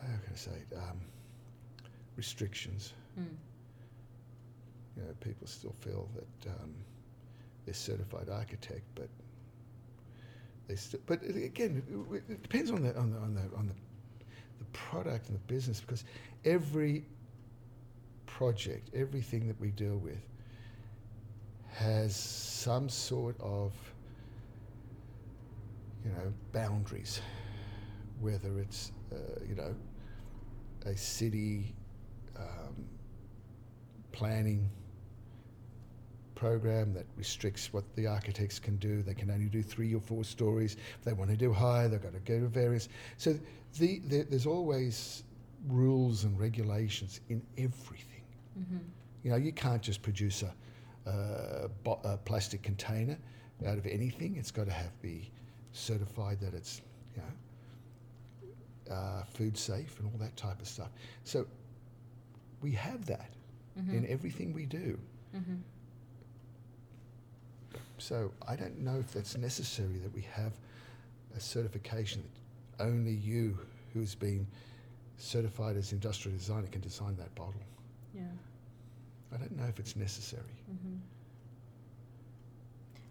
[0.00, 0.76] how can I say it?
[0.76, 1.00] Um,
[2.16, 2.92] restrictions.
[3.18, 3.26] Mm.
[4.96, 6.74] You know, people still feel that um,
[7.64, 9.08] they're certified architect, but
[10.68, 11.82] they st- but again,
[12.12, 13.74] it, it, depends on the on the on the on the,
[14.58, 16.04] the product and the business because
[16.44, 17.04] every
[18.26, 20.20] project, everything that we deal with,
[21.72, 23.72] has some sort of
[26.06, 27.20] you know boundaries,
[28.20, 29.74] whether it's uh, you know
[30.84, 31.74] a city
[32.38, 32.86] um,
[34.12, 34.70] planning
[36.36, 39.02] program that restricts what the architects can do.
[39.02, 40.76] They can only do three or four stories.
[40.98, 42.88] If they want to do higher, they've got to go to various.
[43.16, 43.38] So
[43.78, 45.24] the, the, there's always
[45.66, 48.22] rules and regulations in everything.
[48.58, 48.78] Mm-hmm.
[49.24, 53.18] You know, you can't just produce a, bo- a, plastic container
[53.66, 54.36] out of anything.
[54.36, 55.30] It's got to have be
[55.76, 56.80] certified that it's
[57.14, 60.90] you know uh, food safe and all that type of stuff.
[61.24, 61.46] So
[62.62, 63.30] we have that
[63.78, 63.96] mm-hmm.
[63.96, 64.98] in everything we do.
[65.36, 65.56] Mm-hmm.
[67.98, 70.52] So I don't know if that's necessary that we have
[71.36, 73.58] a certification that only you,
[73.92, 74.46] who's been
[75.18, 77.54] certified as industrial designer, can design that bottle.
[78.14, 78.22] Yeah.
[79.34, 80.42] I don't know if it's necessary.
[80.70, 80.96] Mm-hmm.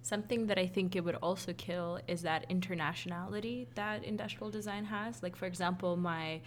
[0.06, 5.24] Something that I think it would also kill is that internationality that industrial design has.
[5.24, 6.42] Like, for example, my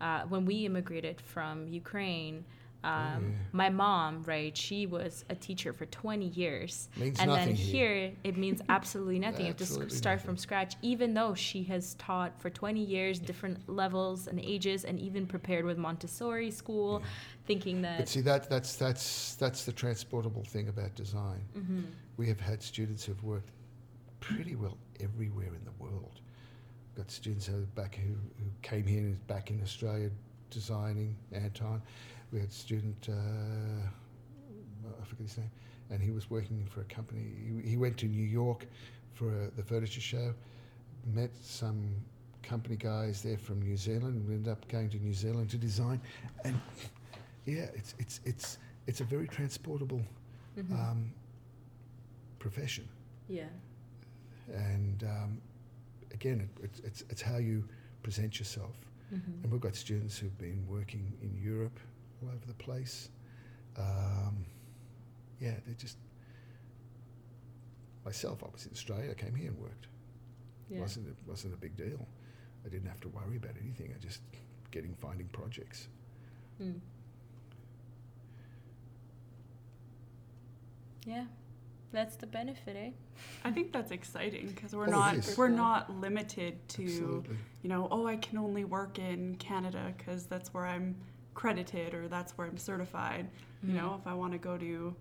[0.00, 2.44] uh, when we immigrated from Ukraine,
[2.84, 3.36] um, yeah.
[3.52, 6.88] my mom, right, she was a teacher for 20 years.
[6.96, 7.88] Means and then here.
[7.88, 9.46] here, it means absolutely nothing.
[9.46, 10.18] you have to start nothing.
[10.18, 15.00] from scratch, even though she has taught for 20 years different levels and ages and
[15.00, 17.02] even prepared with Montessori school,
[17.46, 17.98] thinking that.
[17.98, 21.40] But see, that, that's, that's, that's the transportable thing about design.
[21.56, 21.86] Mhm.
[22.18, 23.50] We have had students who've worked
[24.20, 26.20] pretty well everywhere in the world.
[26.96, 30.10] Got students back who, who came here and is back in Australia
[30.54, 31.82] designing Anton.
[32.32, 33.86] We had a student, uh,
[35.00, 35.50] I forget his name,
[35.90, 37.22] and he was working for a company.
[37.62, 38.66] He, he went to New York
[39.14, 40.34] for uh the furniture show,
[41.14, 41.80] met some
[42.42, 46.00] company guys there from New Zealand, and ended up going to New Zealand to design.
[46.44, 46.60] And
[47.46, 50.02] yeah, it's it's it's it's a very transportable
[50.58, 50.72] Mhm.
[50.72, 51.12] um,
[52.38, 52.88] profession.
[53.28, 53.48] yeah.
[54.52, 55.40] And um,
[56.12, 57.64] again, it, it's, it's, it's how you
[58.02, 58.76] present yourself.
[59.12, 59.42] Mhm.
[59.42, 61.78] And we've got students who've been working in Europe,
[62.24, 63.08] all over the place.
[63.76, 64.44] Um,
[65.40, 65.98] yeah, they're just.
[68.04, 69.10] Myself, I was in Australia.
[69.10, 69.86] I came here and worked.
[70.70, 70.80] Yeah.
[70.80, 72.06] wasn't it wasn't a big deal.
[72.64, 73.92] I didn't have to worry about anything.
[73.94, 74.20] I just
[74.70, 75.88] getting finding projects.
[76.62, 76.80] Mm.
[81.06, 81.24] Yeah,
[81.92, 82.90] that's the benefit, eh?
[83.44, 87.36] I think that's exciting because we're Oh, not we're not limited to Absolutely.
[87.62, 90.96] you know oh I can only work in Canada because that's where I'm
[91.34, 93.28] credited or that's where I'm certified.
[93.62, 93.76] You Mm.
[93.76, 94.94] know if I want to go to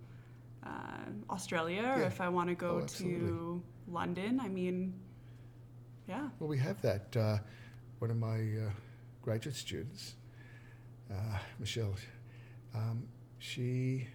[0.64, 2.08] uh, Australia or Yeah.
[2.08, 3.62] if I want to go Oh, to.
[3.86, 4.94] London, I mean,
[6.08, 7.16] yeah, Well, we have that.
[7.18, 7.40] Uh,
[8.00, 8.72] one of my uh,
[9.22, 10.16] graduate students,
[11.12, 11.94] uh, Michelle,
[12.74, 13.06] um,
[13.40, 14.08] she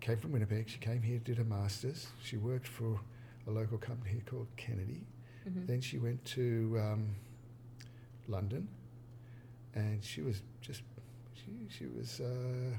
[0.00, 0.68] came from Winnipeg.
[0.68, 2.06] She came here, did her master's.
[2.22, 3.00] She worked for
[3.48, 5.04] a local company here called Kennedy.
[5.48, 5.66] Mhm.
[5.66, 7.16] Then she went to um,
[8.28, 8.68] London,
[9.78, 10.82] and she was just
[11.34, 12.76] she she was uh,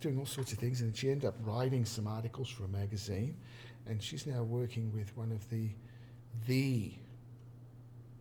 [0.00, 3.36] doing all sorts of things, and she ended up writing some articles for a magazine,
[3.86, 5.68] and she's now working with one of the
[6.46, 6.92] the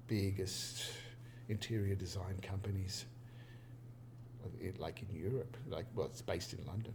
[0.07, 0.85] biggest
[1.49, 3.05] interior design companies,
[4.43, 4.47] uh,
[4.79, 6.93] like in Europe, like well, it's based in London.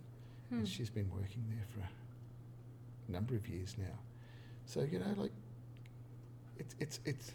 [0.48, 0.58] Hmm.
[0.58, 1.88] And she's been working there for
[3.08, 3.98] a number of years now.
[4.66, 5.32] So you know, like
[6.58, 7.32] it's it's it's.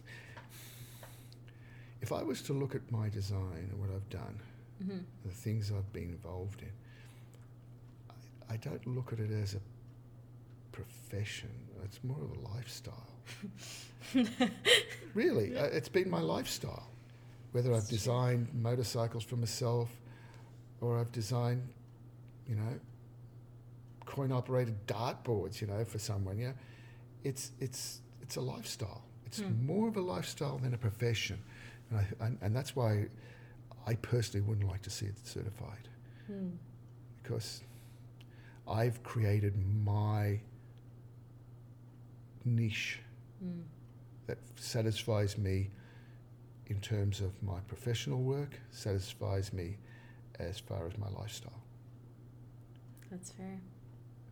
[2.06, 4.40] If I was to look at my design and what I've done,
[4.84, 5.04] Mhm.
[5.24, 6.72] the things I've been involved in,
[8.12, 9.60] I, I don't look at it as a
[10.72, 11.50] profession.
[11.84, 13.08] It's more of a lifestyle.
[15.16, 16.92] really, it's been my lifestyle.
[17.54, 19.90] Whether I've designed motorcycles for myself,
[20.82, 21.68] or I've designed,
[22.48, 22.80] you know,
[24.06, 26.38] coin-operated dartboards, you know, for someone.
[26.38, 26.54] Yeah,
[27.24, 29.02] it's it's it's a lifestyle.
[29.26, 29.66] It's Hmm.
[29.66, 31.40] more of a lifestyle than a profession,
[31.90, 33.06] and I, and, and that's why
[33.88, 35.88] I personally wouldn't like to see it certified
[36.28, 36.50] Hmm.
[37.22, 37.62] because
[38.68, 39.54] I've created
[39.86, 40.40] my
[42.44, 43.00] niche
[43.44, 43.64] Mm.
[44.28, 45.70] that satisfies me
[46.68, 49.78] in terms of my professional work, satisfies me
[50.40, 51.62] as far as my lifestyle.
[53.12, 53.60] That's fair.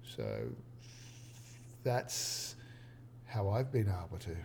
[0.03, 0.47] So
[1.83, 2.55] that's
[3.25, 4.35] how I've been able to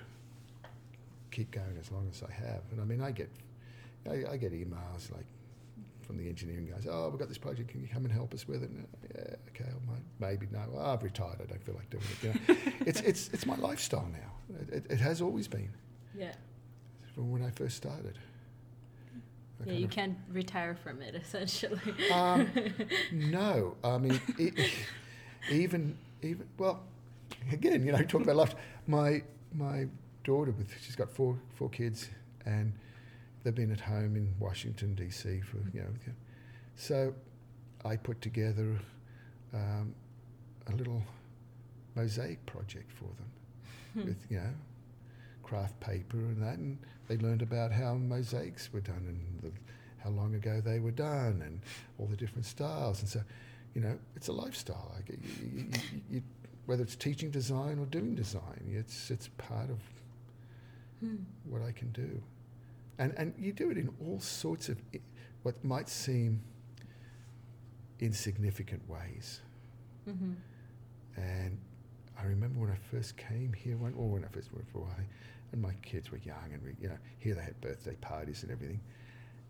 [1.39, 2.63] keep going as long as I have.
[2.73, 3.31] And I mean, I get,
[4.11, 5.27] I, I get emails like
[6.03, 6.85] from the engineering guys.
[6.91, 7.69] Oh, we've got this project.
[7.71, 8.71] Can you come and help us with it?
[8.71, 9.71] And, yeah, okay.
[9.71, 10.61] I might, maybe no.
[10.73, 11.39] Well, I've retired.
[11.41, 12.23] I don't feel like doing it.
[12.25, 12.61] You know?
[12.87, 14.57] it's it's it's my lifestyle now.
[14.61, 15.71] It, it, it has always been
[16.19, 16.33] Yeah.
[17.15, 18.19] from when I first started.
[19.61, 21.79] I Yeah, you of- can't retire from it essentially.
[22.13, 22.49] Um,
[23.13, 24.51] no, I mean, e-
[25.53, 26.81] even even well,
[27.53, 28.55] again, you know, talk about life.
[28.89, 29.23] My
[29.55, 29.87] my
[30.29, 32.09] daughter with she's got four four kids,
[32.45, 32.73] and
[33.43, 35.41] they've been at home in Washington D.C.
[35.41, 35.89] for you know,
[36.77, 37.15] so
[37.85, 38.79] I put together
[39.55, 39.95] um,
[40.67, 41.03] a little
[41.95, 43.31] mosaic project for them
[43.95, 44.05] Hmm.
[44.05, 44.53] with you know
[45.43, 46.77] craft paper and that, and
[47.09, 49.51] they learned about how mosaics were done and the,
[50.05, 51.61] how long ago they were done and
[51.99, 53.01] all the different styles.
[53.01, 53.21] And so,
[53.75, 54.93] you know, it's a lifestyle.
[54.95, 55.19] Like you,
[55.55, 56.23] you, you, you,
[56.67, 59.79] whether it's teaching design or doing design, it's it's part of
[61.01, 61.17] Hmm.
[61.45, 62.21] what I can do,
[62.99, 65.01] and and you do it in all sorts of i-
[65.45, 66.41] what might seem
[68.01, 69.41] insignificant ways.
[70.07, 70.37] Mhm.
[71.17, 71.59] And
[72.17, 74.83] I remember when I first came here, when, or when I first worked for a
[74.83, 75.05] while,
[75.53, 78.53] and my kids were young, and we, you know, here they had birthday parties and
[78.53, 78.81] everything,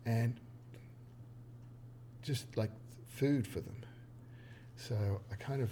[0.05, 0.39] and
[2.21, 2.71] just like
[3.07, 3.75] food for them.
[4.75, 5.71] So I kind of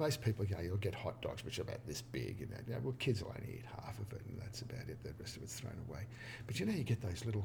[0.00, 2.66] most people, you know, you'll get hot dogs, which are about this big, and that,
[2.66, 4.98] you know, well, kids will only eat half of it, and that's about it.
[5.04, 6.06] The rest of it's thrown away.
[6.46, 7.44] But you know, you get those little,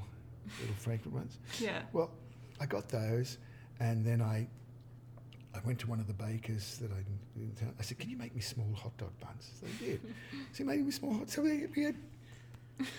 [0.61, 1.37] little Franklin ones.
[1.59, 1.81] Yeah.
[1.91, 2.11] Well,
[2.59, 3.37] I got those,
[3.81, 4.47] and then I,
[5.53, 7.03] I went to one of the bakers that I.
[7.77, 10.01] I said, "Can you make me small hot dog buns?" So they did.
[10.53, 11.29] so he made me small hot.
[11.29, 11.95] So we, we had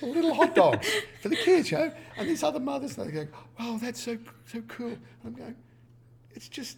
[0.03, 0.87] little hot dogs
[1.23, 1.93] for the kids, you know.
[2.19, 3.27] And these other mothers, they go,
[3.59, 5.57] "Wow, that's so so cool." And I'm going,
[6.33, 6.77] "It's just."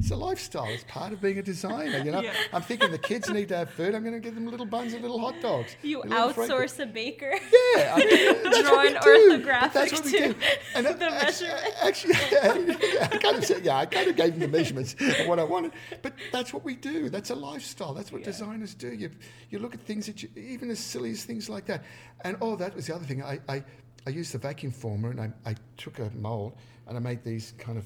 [0.00, 0.66] It's a lifestyle.
[0.68, 2.22] It's part of being a designer, you know.
[2.22, 2.32] Yeah.
[2.54, 3.94] I'm thinking the kids need to have food.
[3.94, 5.76] I'm going to give them little buns and little hot dogs.
[5.82, 7.32] You and outsource a baker.
[7.76, 9.44] yeah, I mean, that's Draw what we an do.
[9.44, 10.32] But orthographic That's what we do.
[10.32, 10.36] to
[10.74, 11.74] And the uh, actu- measurement.
[11.82, 15.26] Actually, yeah, I kind of said, yeah, I kind of gave them the measurements of
[15.26, 15.72] what I wanted.
[16.00, 17.10] But that's what we do.
[17.10, 17.92] That's a lifestyle.
[17.92, 18.88] That's what designers do.
[18.92, 19.10] You,
[19.50, 21.84] you look at things that you, even as silly as things like that.
[22.22, 23.22] And oh, that was the other thing.
[23.22, 23.62] I, I,
[24.06, 27.52] I used the vacuum former and I, I took a mold and I made these
[27.58, 27.84] kind of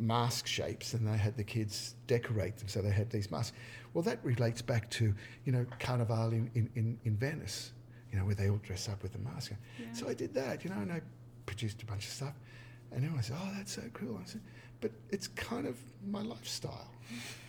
[0.00, 3.54] mask shapes and they had the kids decorate them so they had these masks.
[3.92, 7.72] Well that relates back to you know carnival in, in, in, venice
[8.10, 9.52] you know where they all dress up with the mask.
[9.92, 11.00] So i did that you know and i
[11.46, 12.34] produced a bunch of stuff.
[12.92, 14.18] And everyone said oh that's so cool.
[14.20, 14.40] I said
[14.80, 15.76] but it's kind of
[16.08, 16.90] my lifestyle.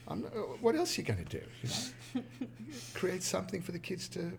[0.08, 2.24] I'm, not- uh, what else are you going to do you know?
[2.93, 4.32] Create something for the kids to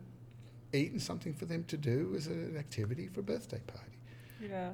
[0.74, 3.92] eat and something for them to do as an activity for a birthday party.
[4.50, 4.70] Yeah.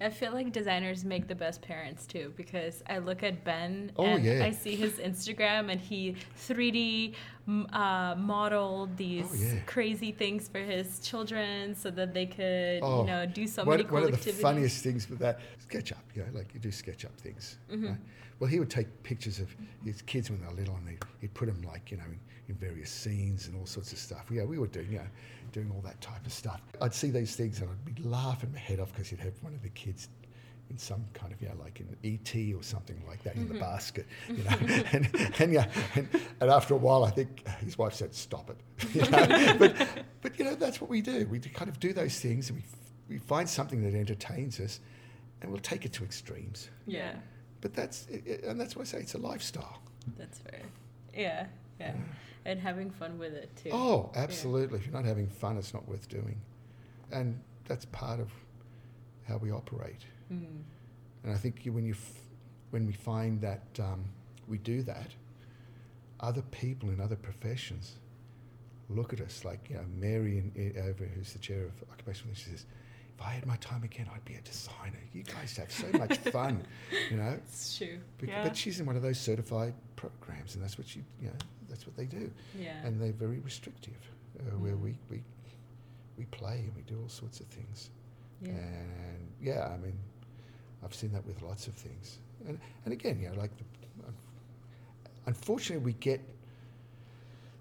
[0.00, 4.04] I feel like designers make the best parents too because I look at Ben Oh,
[4.04, 4.44] and yeah.
[4.44, 6.16] I see his Instagram and he
[6.46, 7.14] 3D
[7.72, 9.60] uh, modeled these Oh, yeah.
[9.66, 13.76] crazy things for his children so that they could, Oh, you know, do so one,
[13.78, 14.42] many cool one of the activities.
[14.42, 17.58] funniest things with that SketchUp, you know, like you do SketchUp things.
[17.72, 17.86] Mm-hmm.
[17.86, 17.96] Right?
[18.40, 21.34] Well, he would take pictures of his kids when they were little, and he'd, he'd
[21.34, 22.18] put them like you know in,
[22.48, 24.26] in various scenes and all sorts of stuff.
[24.30, 25.06] Yeah, we were doing you know
[25.54, 26.60] doing all that type of stuff.
[26.82, 29.54] I'd see these things and I'd be laughing my head off because you'd have one
[29.54, 30.08] of the kids.
[30.70, 33.54] In some kind of, you know, like in ET or something like that, in the
[33.54, 33.62] mm-hmm.
[33.62, 34.50] basket, you know,
[34.92, 36.08] and, and yeah, and,
[36.40, 38.56] and after a while, I think his wife said, "Stop it,"
[38.94, 39.56] you know?
[39.58, 39.76] but,
[40.22, 41.28] but you know, that's what we do.
[41.30, 42.64] We kind of do those things, and we
[43.10, 44.80] we find something that entertains us,
[45.42, 46.70] and we'll take it to extremes.
[46.86, 47.16] Yeah,
[47.60, 49.82] But that's and that's why I say it's a lifestyle.
[50.16, 50.62] that's fair.
[51.14, 51.46] Yeah,
[51.78, 51.92] yeah.
[52.46, 53.70] And having fun with it too.
[53.72, 54.78] Oh, absolutely.
[54.78, 56.40] If you're not having fun, it's not worth doing,
[57.10, 58.28] and that's part of
[59.26, 60.00] how we operate.
[60.32, 60.44] Mm.
[61.24, 62.20] And I think you, when you f-
[62.70, 64.04] when we find that um,
[64.46, 65.08] we do that,
[66.20, 67.94] other people in other professions
[68.90, 72.34] look at us like you know Mary in, in, over who's the chair of occupational.
[72.34, 72.66] She says,
[73.18, 75.00] "If I had my time again, I'd be a designer.
[75.14, 76.62] You guys have so much fun,
[77.10, 77.98] you know." It's true.
[78.18, 78.42] Bec- Yeah.
[78.44, 81.34] But she's in one of those certified programs, and that's what she, you know,
[81.74, 82.86] that's what they do, Yeah.
[82.86, 83.98] and they're very restrictive,
[84.38, 84.80] uh, where Mm.
[84.82, 85.22] we, we
[86.16, 87.90] we play and we do all sorts of things.
[88.40, 88.50] yeah.
[88.52, 89.98] And yeah, I mean,
[90.84, 92.18] I've seen that with lots of things.
[92.46, 93.64] And and again, you know, like the,
[95.26, 96.20] unfortunately, we get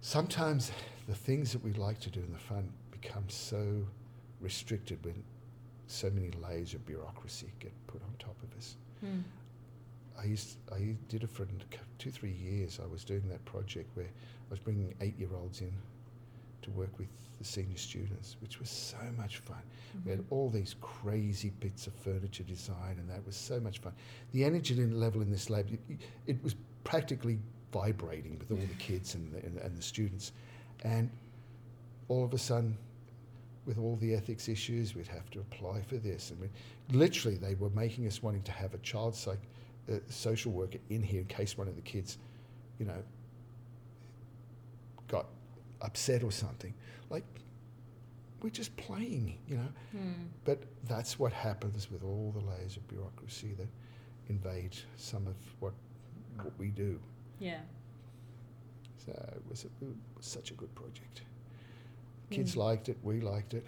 [0.01, 0.72] sometimes
[1.07, 3.86] the things that we like to do in the fun become so
[4.41, 5.24] restricted when
[5.88, 8.76] so many layers of bureaucracy get put on top of us.
[9.03, 9.24] Mm.
[10.20, 11.47] I used I did it for
[11.97, 12.80] two three years.
[12.84, 15.74] I was doing that project where I was bringing eight year olds in
[16.61, 17.07] to work with
[17.39, 19.61] the senior students, which was so much fun.
[20.05, 20.34] We had mm-hmm.
[20.34, 23.93] all these crazy bits of furniture design, and that was so much fun.
[24.32, 27.39] The energy level in this lab, it, it was practically
[27.72, 30.32] vibrating with all the kids and the, and, and the students,
[30.84, 31.09] and
[32.07, 32.78] all of a sudden.
[33.66, 36.49] With all the ethics issues, we'd have to apply for this, and we,
[36.91, 39.39] literally, they were making us wanting to have a child psych,
[39.91, 42.17] uh, social worker in here in case one of the kids,
[42.79, 43.03] you know,
[45.07, 45.27] got
[45.81, 46.73] upset or something.
[47.09, 47.23] Like,
[48.41, 49.67] we're just playing, you know.
[49.95, 50.27] Mm.
[50.45, 53.67] But that's what happens with all the layers of bureaucracy that
[54.29, 55.73] invade some of what
[56.41, 56.99] what we do.
[57.39, 57.59] Yeah.
[59.05, 61.21] So it was, a, it was such a good project.
[62.31, 62.57] Kids Mm.
[62.57, 62.97] liked it.
[63.03, 63.65] We liked it.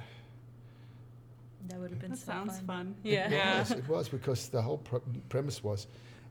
[1.70, 2.66] That would have been That so sounds fun.
[2.68, 2.96] fun.
[3.04, 3.30] Yeah.
[3.30, 3.58] Yeah.
[3.58, 5.88] Yes, it was because the whole pro- premise was,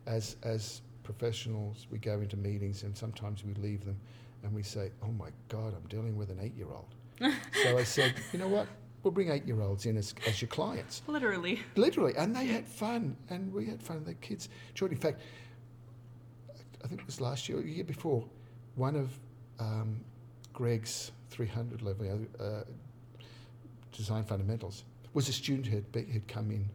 [0.07, 3.97] as as professionals, we go into meetings and sometimes we leave them,
[4.43, 6.95] and we say, "Oh my God, I'm dealing with an eight-year-old."
[7.63, 8.67] so I said, "You know what?
[9.03, 11.61] We'll bring eight-year-olds in as, as your clients, Literally.
[11.77, 14.03] literally." And they had fun, and we had fun.
[14.05, 14.93] The kids enjoyed.
[14.93, 15.21] In fact,
[16.83, 18.25] I think it was last year, or the year before,
[18.77, 19.11] one of
[19.59, 20.01] um,
[20.53, 22.07] Greg's 300 level
[22.41, 22.63] uh,
[23.93, 24.85] design fundamentals
[25.15, 26.69] was a student who had, be, who'd come in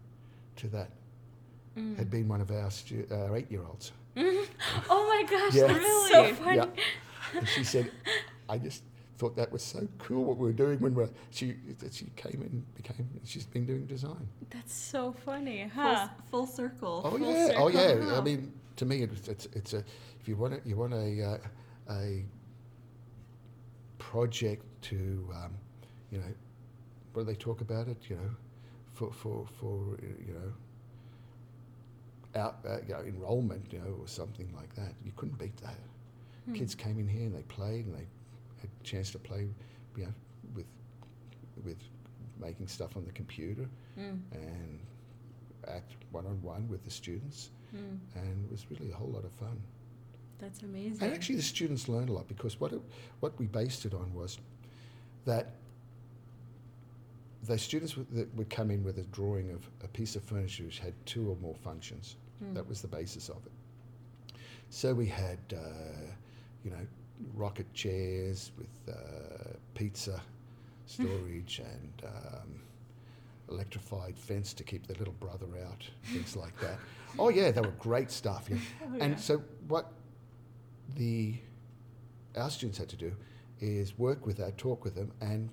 [0.57, 0.89] to that
[1.77, 1.95] Mm.
[1.97, 3.91] had been one of our, stu- our eight-year-olds.
[4.89, 5.67] Oh my gosh, Yeah.
[5.67, 6.33] that's Really?
[6.33, 6.57] so funny.
[6.57, 6.65] Yeah.
[7.37, 7.91] And she said,
[8.49, 8.81] I just
[9.19, 12.41] thought that was so cool what we were doing when we're, she, that she came
[12.41, 14.27] in, became, she's been doing design.
[14.49, 16.07] That's so funny, Full, huh?
[16.31, 17.01] full circle.
[17.05, 17.79] Oh Full yeah, oh yeah.
[17.89, 18.15] circle.
[18.15, 19.83] I mean, to me, it's, it's, it's a
[20.19, 22.25] if you want a, you want a uh, a
[23.99, 25.51] project to um,
[26.11, 26.33] you know
[27.13, 28.29] what do they talk about it you know
[28.93, 29.97] for for for
[30.27, 30.51] you know
[32.35, 35.77] out uh, you know, enrollment you know or something like that you couldn't beat that
[36.45, 36.53] Hmm.
[36.53, 38.07] kids came in here and they played and they
[38.61, 39.47] had a chance to play
[39.97, 40.13] you know
[40.55, 40.65] with
[41.65, 41.77] with
[42.39, 44.21] making stuff on the computer Mm.
[44.31, 44.79] and
[45.67, 47.99] act one on one with the students Mm.
[48.15, 49.61] and it was really a whole lot of fun
[50.39, 51.03] That's amazing.
[51.03, 52.81] and actually, the students learned a lot because what it,
[53.19, 54.37] what we based it on was
[55.25, 55.55] that
[57.49, 60.63] the students would, that would come in with a drawing of a piece of furniture
[60.63, 62.15] which had two or more functions.
[62.43, 62.53] Mm.
[62.53, 64.35] That was the basis of it.
[64.69, 66.11] So we had, uh,
[66.63, 66.85] you know,
[67.33, 70.21] rocket chairs with uh, pizza
[70.85, 72.61] storage and um,
[73.49, 76.77] electrified fence to keep the little brother out, things like that.
[77.17, 78.47] Oh yeah, they were great stuff.
[78.51, 78.57] Yeah.
[78.83, 79.17] Oh, And yeah.
[79.17, 79.91] so what
[80.95, 81.33] the
[82.37, 83.11] our students had to do
[83.59, 85.49] is work with that, talk with them, and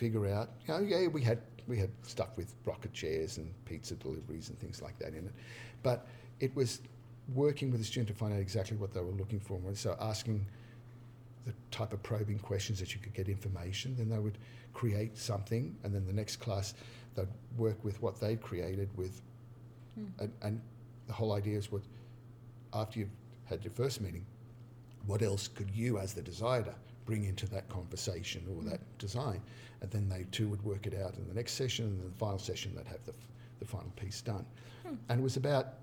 [0.00, 0.48] figure out.
[0.66, 1.38] You know, yeah, we had
[1.68, 5.34] we had stuff with rocket chairs and pizza deliveries and things like that in it,
[5.82, 6.06] but
[6.40, 6.80] it was
[7.34, 9.56] working with the student to find out exactly what they were looking for.
[9.66, 10.44] And So asking
[11.46, 14.38] the type of probing questions that you could get information, then they would
[14.72, 16.74] create something, and then the next class
[17.14, 19.20] they'd work with what they'd created with,
[19.98, 20.06] Mm.
[20.20, 20.60] and, and
[21.08, 21.82] the whole idea is what
[22.72, 24.24] after you've had your first meeting,
[25.06, 26.74] what else could you as the designer
[27.06, 29.40] bring into that conversation or that design?
[29.80, 32.18] And then they too would work it out in the next session, and then the
[32.18, 33.28] final session they'd have the, f-
[33.60, 34.44] the final piece done.
[34.86, 34.94] Hmm.
[35.08, 35.74] And it was about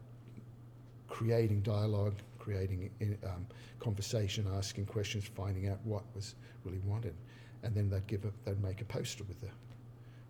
[1.07, 3.47] creating dialogue, creating in- um,
[3.79, 7.15] conversation, asking questions, finding out what was really wanted,
[7.63, 9.49] and then they'd give a, they'd make a poster with the,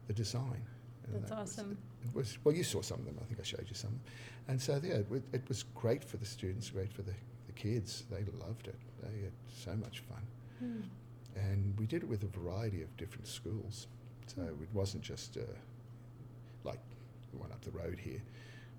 [0.07, 0.61] the design.
[1.05, 1.77] And That's that was- awesome.
[2.05, 3.17] it was well, you saw some of them.
[3.21, 3.99] I think I showed you some.
[4.47, 7.13] And so yeah, it, it was great for the students, great for the,
[7.47, 8.03] the kids.
[8.09, 8.75] They loved it.
[9.01, 10.21] They had so much fun.
[10.63, 10.83] Mm.
[11.35, 13.87] And we did it with a variety of different schools.
[14.27, 15.41] So it wasn't just uh,
[16.63, 16.79] like
[17.31, 18.21] the one up the road here.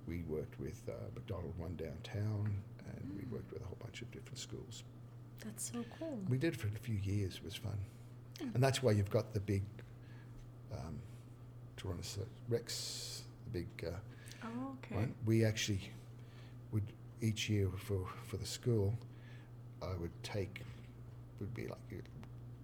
[0.06, 2.50] We worked with uh, McDonald One downtown,
[2.86, 4.82] and we worked with a whole bunch of different schools.
[5.44, 6.18] That's so cool.
[6.28, 7.36] We did it for a few years.
[7.36, 7.78] It was fun,
[8.40, 9.62] and that's why you've got the big
[10.72, 10.98] um,
[11.76, 13.90] Tyrannosaurus Rex, the big uh,
[14.44, 14.94] Oh, okay.
[14.96, 15.14] one.
[15.26, 15.80] We actually
[16.72, 16.84] would
[17.20, 18.94] each year for for the school,
[19.82, 20.62] I would take
[21.40, 21.78] would be like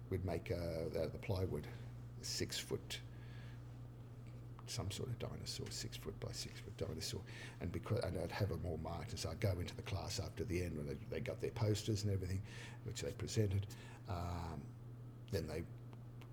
[0.09, 1.67] we'd make uh, out of the plywood
[2.21, 2.99] six foot
[4.67, 7.21] some sort of dinosaur, six foot by six foot dinosaur,
[7.61, 10.19] and because and I'd have them all marked, and so I'd go into the class
[10.19, 12.41] after the end when they, they got their posters and everything,
[12.83, 13.67] which they presented.
[14.09, 14.61] Um,
[15.31, 15.63] then they,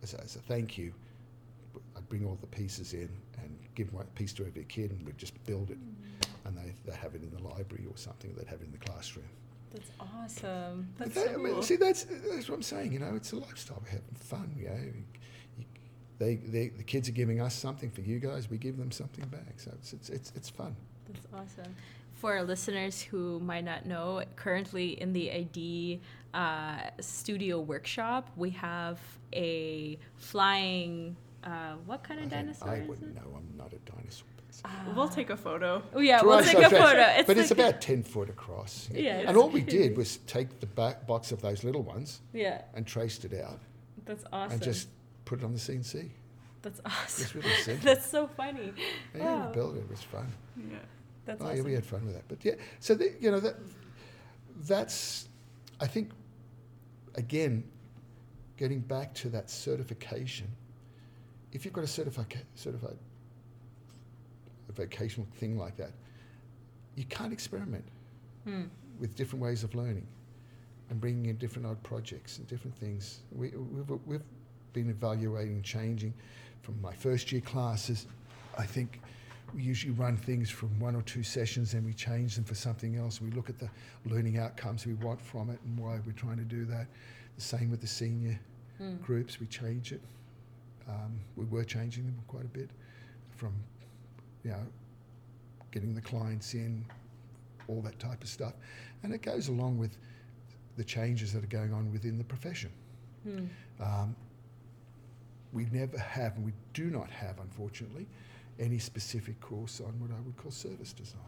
[0.02, 0.92] as a, as a thank you,
[1.96, 5.18] I'd bring all the pieces in and give one piece to every kid, and we'd
[5.18, 5.78] just build it,
[6.44, 8.34] and they they have it in the library or something.
[8.34, 9.28] They'd have it in the classroom.
[9.72, 10.88] That's awesome.
[10.98, 11.62] That's that- so I mean, cool.
[11.62, 12.92] see, that's that's what I'm saying.
[12.92, 13.80] You know, it's a lifestyle.
[13.82, 14.54] We're having fun.
[14.58, 15.04] You know, You-
[16.18, 18.48] they, they the kids are giving us something for you guys.
[18.48, 19.54] We give them something back.
[19.58, 20.76] So it's it's it's, it's fun.
[21.12, 21.74] That's awesome.
[22.14, 26.00] For our listeners who might not know, currently in the ID
[26.34, 29.00] uh, studio workshop, we have
[29.32, 31.16] a flying.
[31.42, 33.20] Uh, what kind of I, dinosaur I is wouldn't it?
[33.20, 33.34] know.
[33.36, 34.28] I'm not a dinosaur
[34.94, 35.82] We'll take a photo.
[35.94, 37.02] Oh yeah, we'll take a photo.
[37.16, 38.88] It's but it's about ten foot across.
[38.92, 42.62] Yeah, and all we did was take the back box of those little ones Yeah,
[42.74, 43.58] and traced it out
[44.04, 44.52] that's awesome.
[44.52, 44.88] and just
[45.24, 46.10] put it on the CNC.
[46.60, 47.22] that's awesome.
[47.22, 47.84] was really simple.
[47.94, 48.72] that's so funny.
[49.14, 49.46] yeah, wow.
[49.46, 49.80] we built it.
[49.80, 50.32] It was fun.
[50.56, 50.76] Yeah.
[51.24, 51.56] That's oh, awesome.
[51.56, 52.24] yeah, we had fun with that.
[52.28, 53.56] But yeah, so the, you know that
[54.66, 55.28] that's
[55.80, 56.10] I think
[57.14, 57.64] again
[58.56, 60.48] getting back to that certification.
[61.52, 62.96] If you've got a certified certified
[64.72, 65.92] a vocational thing like that,
[66.96, 67.84] you can't experiment
[68.44, 68.64] Hmm.
[68.98, 70.06] with different ways of learning
[70.90, 73.20] and bringing in different odd projects and different things.
[73.30, 74.22] We, we've, we've
[74.72, 76.12] been evaluating, changing
[76.62, 78.06] from my first year classes.
[78.58, 79.00] I think
[79.54, 82.96] we usually run things from one or two sessions and we change them for something
[82.96, 83.20] else.
[83.20, 83.70] We look at the
[84.06, 86.86] learning outcomes we want from it and why we're trying to do that.
[87.36, 88.38] The same with the senior
[88.78, 88.96] Hmm.
[88.96, 90.00] groups, we change it.
[90.88, 92.70] Um, we were changing them quite a bit
[93.36, 93.52] from,
[94.44, 94.66] you know,
[95.70, 96.84] getting the clients in,
[97.68, 98.54] all that type of stuff.
[99.02, 99.96] And it goes along with
[100.76, 102.70] the changes that are going on within the profession.
[103.24, 103.44] Hmm.
[103.80, 104.16] Um,
[105.52, 108.06] we never have, and we do not have, unfortunately,
[108.58, 111.20] any specific course on what I would call service design.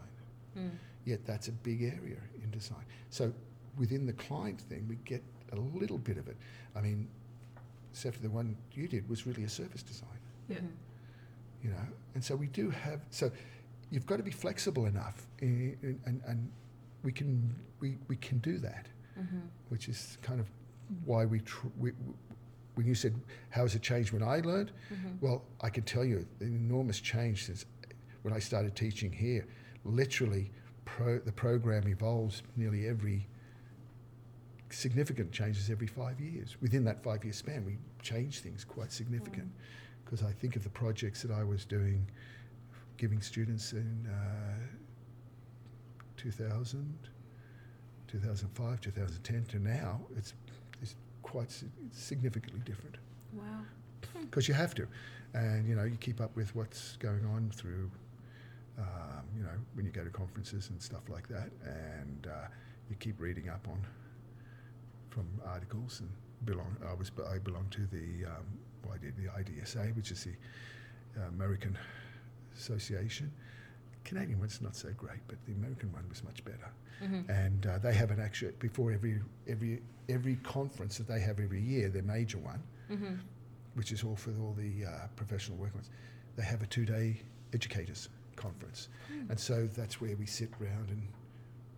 [0.55, 0.69] Hmm.
[1.05, 2.83] Yet that's a big area in design.
[3.09, 3.31] So
[3.77, 6.37] within the client thing, we get a little bit of it.
[6.75, 7.07] I mean,
[7.91, 10.09] except for the one you did was really a service design,
[10.49, 10.57] Yeah.
[10.57, 10.69] Mhm.
[11.65, 11.87] You know.
[12.13, 13.01] And so we do have.
[13.09, 13.31] So
[13.91, 16.51] you've got to be flexible enough in, in, and, and
[17.03, 18.85] we can we, we can do that,
[19.19, 19.39] Mm-hmm.
[19.69, 20.47] which is kind of
[21.05, 21.91] why we, tr- we
[22.75, 23.13] when you said
[23.49, 25.25] how has it changed when I learned, Mm-hmm.
[25.25, 27.65] well, I can tell you an enormous change since
[28.23, 29.47] when I started teaching here.
[29.85, 30.51] Literally,
[30.83, 33.27] pro, the program evolves nearly every
[34.69, 36.57] significant changes every five years.
[36.61, 39.49] Within that five-year span, we change things quite significant.
[40.05, 42.05] Because I think of the projects that I was doing,
[42.97, 44.59] giving students in uh,
[46.17, 46.95] 2000,
[48.07, 50.33] 2005, 2010 to now, it's,
[50.81, 51.51] it's quite
[51.91, 52.95] significantly different
[53.33, 53.61] Wow.
[54.21, 54.87] because you have to,
[55.33, 57.89] and you know you keep up with what's going on through,
[58.77, 62.47] um, you know, when you go to conferences and stuff like that, and uh,
[62.89, 63.81] you keep reading up on
[65.09, 66.09] from articles and
[66.45, 66.77] belong.
[66.89, 68.45] I was I belong to the um,
[68.93, 70.31] I did the IDSA, which is the
[71.21, 71.77] uh, American
[72.57, 73.31] Association.
[74.03, 76.69] Canadian one's not so great, but the American one was much better.
[77.03, 77.29] Mm-hmm.
[77.29, 81.61] And uh, they have an actual before every every every conference that they have every
[81.61, 82.61] year, their major one,
[82.91, 83.15] Mm-hmm.
[83.73, 85.89] which is all for all the uh, professional work ones,
[86.35, 87.19] they have a two-day
[87.51, 88.89] educators conference,
[89.29, 91.01] and so that's where we sit round and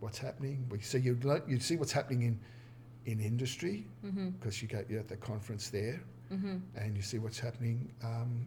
[0.00, 0.66] what's happening.
[0.70, 2.38] We so you you see what's happening in
[3.06, 4.28] in industry Mm-hmm.
[4.30, 6.00] because you get you're at the conference there,
[6.32, 6.56] Mm-hmm.
[6.76, 8.46] and you see what's happening um,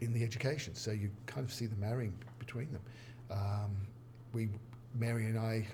[0.00, 0.74] in the education.
[0.74, 2.82] So you kind of see the marrying between them.
[3.30, 3.76] Um,
[4.34, 4.48] we,
[4.94, 5.66] Mary and I,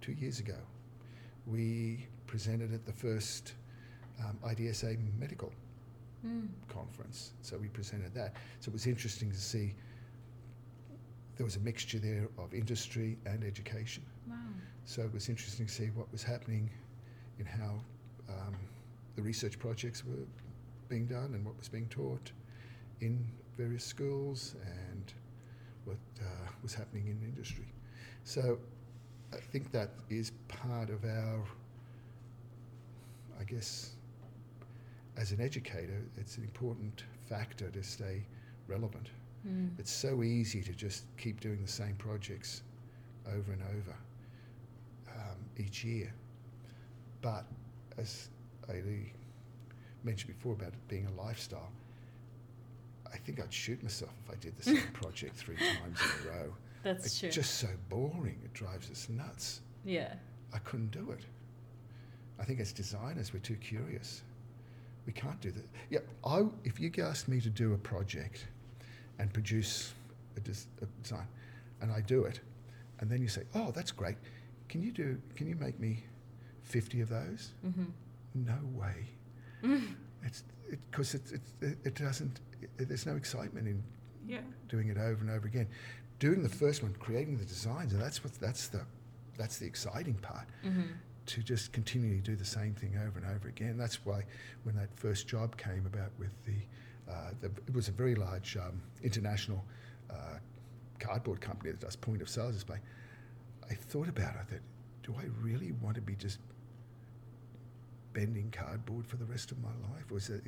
[0.00, 0.56] two years ago,
[1.46, 3.52] we presented at the first
[4.20, 5.52] um, IDSA medical
[6.26, 6.48] Mm.
[6.68, 7.32] conference.
[7.42, 8.32] So we presented that.
[8.60, 9.74] So it was interesting to see
[11.36, 14.02] there was a mixture there of industry and education.
[14.26, 14.36] Wow.
[14.86, 16.70] So it was interesting to see what was happening
[17.38, 17.74] in how
[18.30, 18.54] um,
[19.16, 20.26] the research projects were
[20.88, 22.30] being done and what was being taught
[23.00, 23.24] in
[23.56, 25.12] various schools and
[25.84, 27.66] what uh, was happening in industry.
[28.24, 28.58] So
[29.32, 31.44] I think that is part of our,
[33.40, 33.90] I guess,
[35.16, 38.24] as an educator, it's an important factor to stay
[38.66, 39.10] relevant.
[39.46, 39.78] Mm.
[39.78, 42.62] It's so easy to just keep doing the same projects
[43.26, 43.96] over and over
[45.08, 46.12] um, each year.
[47.20, 47.44] But
[47.98, 48.28] as
[48.68, 48.80] I
[50.02, 51.70] mentioned before about it being a lifestyle,
[53.12, 56.32] I think I'd shoot myself if I did the same project three times in a
[56.32, 56.54] row.
[56.82, 57.04] That's true.
[57.06, 57.30] it's true.
[57.30, 58.38] just so boring.
[58.44, 59.60] It drives us nuts.
[59.84, 60.14] yeah.
[60.52, 61.18] I couldn't do it.
[62.38, 64.22] I think as designers, we're too curious.
[65.04, 65.64] We can't do that.
[65.90, 68.46] Yeah, I, if you asked me to do a project
[69.18, 69.92] and produce
[70.36, 71.26] a, des- a design,
[71.80, 72.38] and I do it,
[73.00, 74.14] and then you say, "Oh, that's great.
[74.68, 75.20] Can you do?
[75.34, 76.04] Can you make me
[76.62, 77.84] fifty of those?" Mm-hmm.
[78.34, 79.08] No way.
[80.22, 82.40] It's because it, it, it, it doesn't.
[82.78, 83.82] It, there's no excitement in
[84.26, 84.40] Yeah.
[84.68, 85.68] doing it over and over again.
[86.18, 88.80] Doing the first one, creating the designs, and that's what that's the
[89.36, 90.46] that's the exciting part.
[90.64, 90.82] Mm-hmm.
[91.26, 93.78] To just continually do the same thing over and over again.
[93.78, 94.24] That's why
[94.64, 98.56] when that first job came about with the, uh, the it was a very large
[98.58, 99.64] um, international
[100.10, 100.14] uh,
[100.98, 102.78] cardboard company that does point of sale display.
[103.70, 104.40] I thought about it.
[104.40, 104.60] I thought,
[105.02, 106.38] do I really want to be just
[108.14, 110.10] bending cardboard for the rest of my life?
[110.10, 110.42] Was it,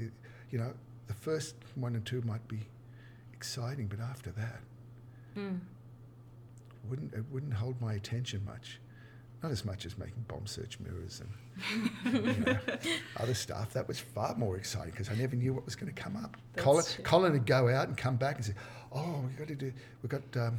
[0.50, 0.72] you know,
[1.08, 2.60] the first one and two might be
[3.34, 4.60] exciting, but after that,
[5.36, 5.60] Mm.
[6.88, 8.80] wouldn't it wouldn't hold my attention much.
[9.42, 12.58] Not as much as making bomb search mirrors and you know,
[13.18, 13.74] other stuff.
[13.74, 16.38] That was far more exciting because I never knew what was going to come up.
[16.54, 17.04] That's Colin, true.
[17.04, 18.54] Colin would go out and come back and say,
[18.92, 19.72] "Oh, we got to do.
[20.02, 20.22] We got.
[20.36, 20.58] Um,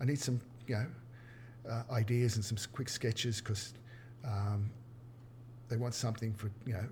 [0.00, 0.86] I need some, you know,
[1.70, 3.72] uh, ideas and some quick sketches because
[4.24, 4.70] um,
[5.68, 6.86] they want something for you know.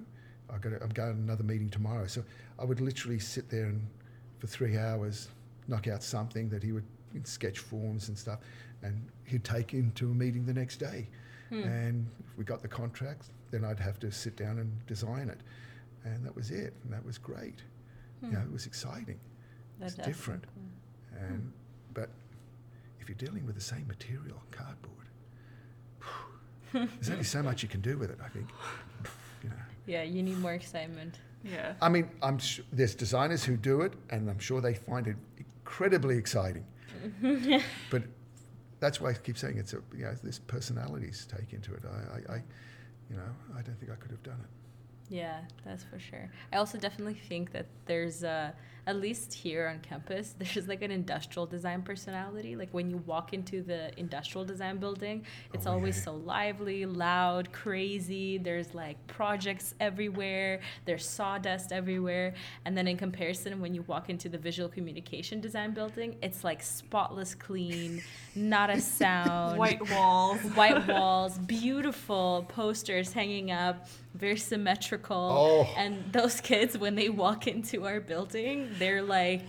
[0.52, 0.72] I got.
[0.74, 2.22] I'm going to another meeting tomorrow, so
[2.58, 3.86] I would literally sit there and
[4.38, 5.28] for three hours
[5.68, 8.40] knock out something that he would in sketch forms and stuff,
[8.82, 11.08] and he'd take into a meeting the next day.
[11.48, 11.62] Hmm.
[11.62, 15.40] And if we got the contract, then I'd have to sit down and design it,
[16.04, 16.74] and that was it.
[16.84, 17.60] And that was great.
[18.22, 19.20] You know, it was exciting.
[19.80, 20.44] It's does different.
[20.44, 21.52] sound And
[21.92, 22.10] but
[23.00, 25.03] if you're dealing with the same material, cardboard,
[27.00, 28.18] there's only so much you can do with it.
[28.24, 28.48] I think.
[29.42, 29.56] You know.
[29.86, 31.18] Yeah, you need more excitement.
[31.44, 31.74] Yeah.
[31.80, 35.16] I mean, I'm su there's designers who do it, and I'm sure they find it
[35.36, 36.64] incredibly exciting.
[37.90, 38.02] but
[38.80, 41.82] that's why I keep saying it's a you know, there's personalities take into it.
[41.84, 42.42] I, I, I,
[43.10, 44.50] you know, I don't think I could have done it.
[45.14, 46.30] Yeah, that's for sure.
[46.52, 48.54] I also definitely think that there's a,
[48.86, 52.54] at least here on campus, there's like an industrial design personality.
[52.56, 56.04] Like when you walk into the industrial design building, it's Oh, always yeah.
[56.04, 58.38] so lively, loud, crazy.
[58.38, 62.34] There's like projects everywhere, there's sawdust everywhere.
[62.64, 66.62] And then in comparison, when you walk into the visual communication design building, it's like
[66.62, 68.02] spotless clean,
[68.34, 70.40] not a sound White walls.
[70.54, 75.16] white walls, beautiful posters hanging up, very symmetrical.
[75.16, 75.74] Oh.
[75.76, 79.42] And those kids, when they walk into our building, they're like,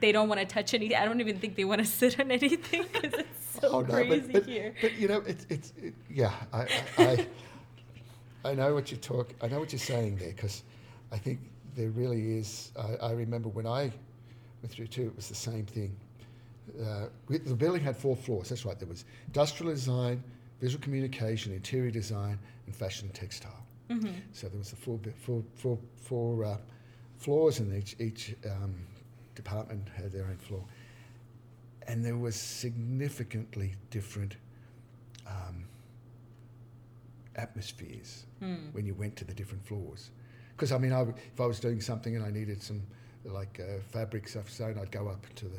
[0.00, 0.96] they don't want to touch anything.
[0.96, 3.88] I don't even think they want to sit on anything because it's so Oh, no,
[3.94, 4.74] crazy but, but, here.
[4.80, 6.32] but you know, it's it's it, yeah.
[6.52, 6.60] I,
[6.98, 7.26] I I
[8.50, 9.34] I know what you talk.
[9.42, 10.62] I know what you're saying there because
[11.12, 11.40] I think
[11.76, 12.72] there really is.
[12.78, 13.92] I, I remember when I
[14.62, 15.06] went through too.
[15.08, 15.94] It was the same thing.
[16.80, 18.48] Uh, the building had four floors.
[18.48, 18.78] That's right.
[18.78, 20.22] There was industrial design,
[20.60, 23.56] visual communication, interior design, and fashion and textile.
[24.32, 26.56] So there was the four four four four uh,
[27.20, 28.74] floors, and each each um,
[29.34, 30.64] department had their own floor
[31.90, 34.36] and there was significantly different
[35.26, 35.64] um,
[37.34, 38.26] atmospheres
[38.72, 40.10] when you went to the different floors.
[40.52, 42.80] Because I mean, I if I was doing something and I needed some
[43.24, 45.58] like uh, fabric stuff sewn, I'd go up to the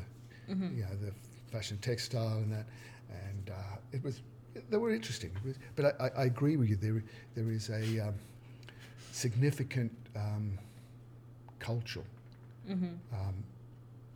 [0.76, 1.12] you know the
[1.52, 2.66] fashion textile and that,
[3.10, 4.22] and uh, it was
[4.70, 5.32] they were interesting.
[5.46, 6.78] Was, but I, I, I agree with you.
[6.78, 7.04] There
[7.36, 8.16] there is a um,
[9.12, 10.58] significant um,
[11.62, 12.06] cultural
[13.14, 13.36] um,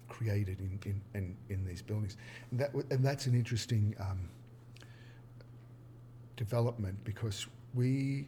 [0.09, 2.17] created in, in, in, in these buildings.
[2.51, 4.29] And, that, and that's an interesting um,
[6.37, 8.27] development because we,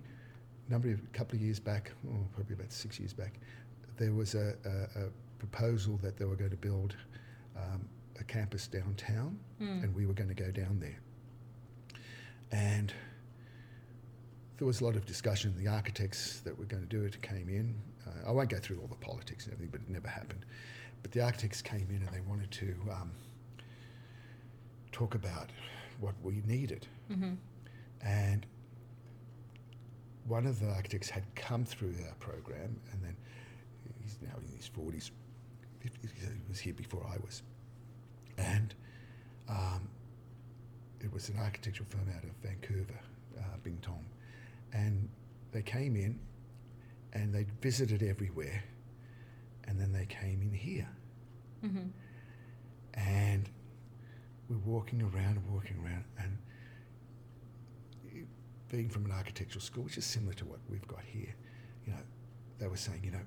[0.70, 3.34] number of, a couple of years back, oh, probably about six years back,
[3.97, 5.09] there was a, a, a
[5.39, 6.95] proposal that they were going to build
[7.55, 7.88] um,
[8.20, 9.38] a campus downtown
[9.84, 10.99] and we were going to go down there.
[12.51, 12.93] And
[14.57, 15.53] there was a lot of discussion.
[15.57, 17.76] The architects that were going to do it came in.
[18.08, 20.45] Uh, I won't go through all the politics and everything, but it never happened.
[21.01, 23.12] But the architects came in and they wanted to um,
[24.91, 25.49] talk about
[25.99, 26.88] what we needed.
[28.01, 28.45] And
[30.28, 33.16] one of the architects had come through our program, and then
[34.01, 35.12] he's now in his 40s.
[35.84, 37.43] 50s, He was here before I was.
[38.38, 38.74] And
[39.49, 39.88] um,
[40.99, 42.99] it was an architectural firm out of Vancouver,
[43.38, 44.05] uh, Bing Thom.
[44.74, 45.08] And
[45.51, 46.20] they came in
[47.14, 48.64] and they'd visited everywhere.
[49.68, 50.88] And then they came in here.
[51.66, 51.88] Mm-hmm.
[52.93, 53.49] And
[54.49, 56.05] we're walking around and walking around.
[56.20, 56.38] And
[58.70, 61.34] being from an architectural school, which is similar to what we've got here,
[61.86, 61.99] you know,
[62.60, 63.26] they were saying, you know,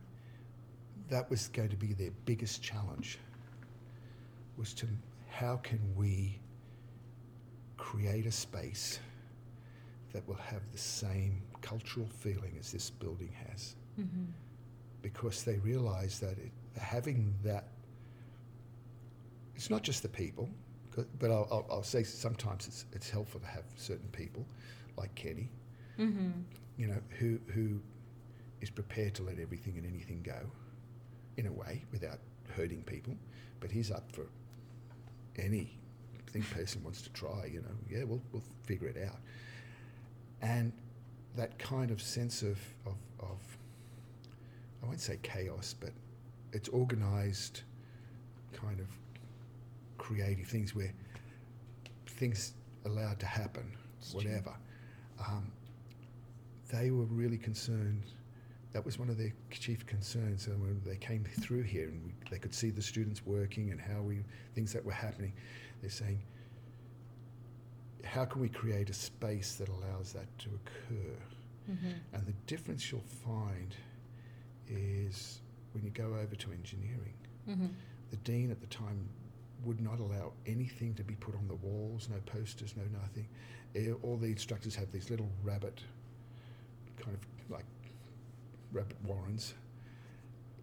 [1.08, 3.18] that was going to be their biggest challenge
[4.56, 4.86] was to
[5.28, 6.38] how can we
[7.76, 9.00] create a space
[10.12, 13.74] that will have the same cultural feeling as this building has.
[13.98, 14.24] Mm-hmm.
[15.02, 17.68] Because they realize that it, having that
[19.54, 20.48] it's not just the people
[21.18, 24.44] but I'll, I'll, I'll say sometimes it's, it's helpful to have certain people
[24.96, 25.48] like Kenny
[25.98, 26.30] mm-hmm.
[26.76, 27.80] you know who who
[28.60, 30.50] is prepared to let everything and anything go
[31.36, 32.18] in a way without
[32.56, 33.14] hurting people
[33.60, 34.26] but he's up for
[35.38, 35.68] anything
[36.52, 37.74] person wants to try you know.
[37.88, 39.18] Yeah we'll, we'll figure it out.
[40.42, 40.72] And
[41.36, 43.38] that kind of sense of, of, of
[44.82, 45.90] I won't say chaos, but
[46.52, 47.62] it's organized
[48.52, 48.86] kind of
[49.98, 50.92] creative things where
[52.06, 52.54] things
[52.84, 53.70] allowed to happen,
[54.12, 54.52] whatever.
[55.26, 55.52] Um,
[56.72, 58.04] they were really concerned.
[58.72, 60.46] That was one of their chief concerns.
[60.46, 63.80] And when they came through here and we, they could see the students working and
[63.80, 64.20] how we
[64.54, 65.32] things that were happening,
[65.80, 66.20] they're saying,
[68.04, 71.16] how can we create a space that allows that to occur?
[71.70, 71.90] Mm-hmm.
[72.14, 73.74] And the difference you'll find
[74.68, 75.40] is
[75.72, 77.14] when you go over to engineering,
[77.48, 77.66] mm-hmm.
[78.10, 79.08] the dean at the time
[79.64, 83.28] would not allow anything to be put on the walls, no posters, no nothing.
[84.02, 85.80] All the instructors have these little rabbit,
[86.98, 87.66] kind of like
[88.72, 89.54] rabbit warrens.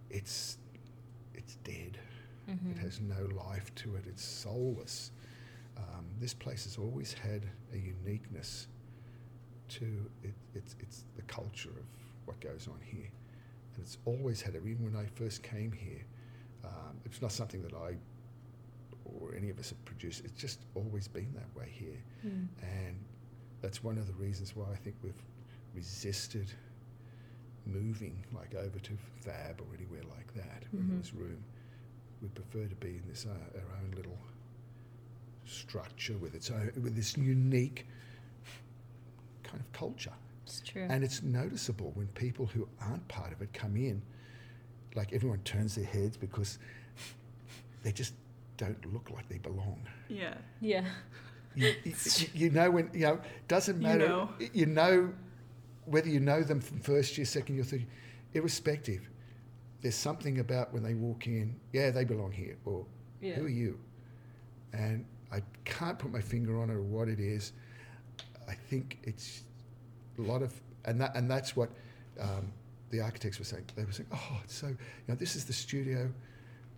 [0.10, 0.58] It's
[1.34, 2.00] it's dead.
[2.50, 2.72] Mm-hmm.
[2.72, 4.06] It has no life to it.
[4.08, 5.12] It's soulless.
[5.78, 8.68] Um, this place has always had a uniqueness
[9.70, 9.86] to
[10.24, 11.86] it, it's, it's the culture of
[12.26, 13.10] what goes on here.
[13.76, 14.64] And it's always had it.
[14.66, 16.04] Even when I first came here,
[16.66, 17.96] um, it's not something that I
[19.06, 20.26] or any of us have produced.
[20.26, 22.02] It's just always been that way here.
[22.62, 22.98] And
[23.62, 25.22] that's one of the reasons why I think we've
[25.74, 26.52] resisted
[27.66, 31.44] moving like over to Fab or anywhere like that when there was room.
[32.22, 34.18] We prefer to be in this uh, our own little
[35.48, 37.88] structure with its own with this unique
[39.44, 40.14] kind of culture.
[40.46, 40.86] It's true.
[40.90, 44.02] And it's noticeable when people who aren't part of it come in,
[44.96, 46.60] like everyone turns their heads because
[47.84, 48.14] they just
[48.58, 49.80] don't look like they belong.
[50.10, 50.34] Yeah.
[50.62, 50.86] yeah.
[51.56, 51.94] You, you,
[52.34, 54.08] you know when you know doesn't You matter.
[54.08, 54.30] know.
[54.54, 55.14] You know
[55.86, 57.90] whether you know them from first year, second year, third year,
[58.34, 59.10] irrespective.
[59.82, 61.56] There's something about when they walk in.
[61.72, 62.58] Yeah, they belong here.
[62.66, 62.86] Or
[63.22, 63.36] Yeah.
[63.36, 63.80] who are you?
[64.74, 67.52] And I can't put my finger on it or what it is.
[68.48, 69.44] I think it's
[70.18, 70.54] a lot of,
[70.86, 71.70] and that, and that's what
[72.20, 72.52] um,
[72.92, 73.66] the architects were saying.
[73.76, 76.10] They were saying, "Oh, it's so you know, this is the studio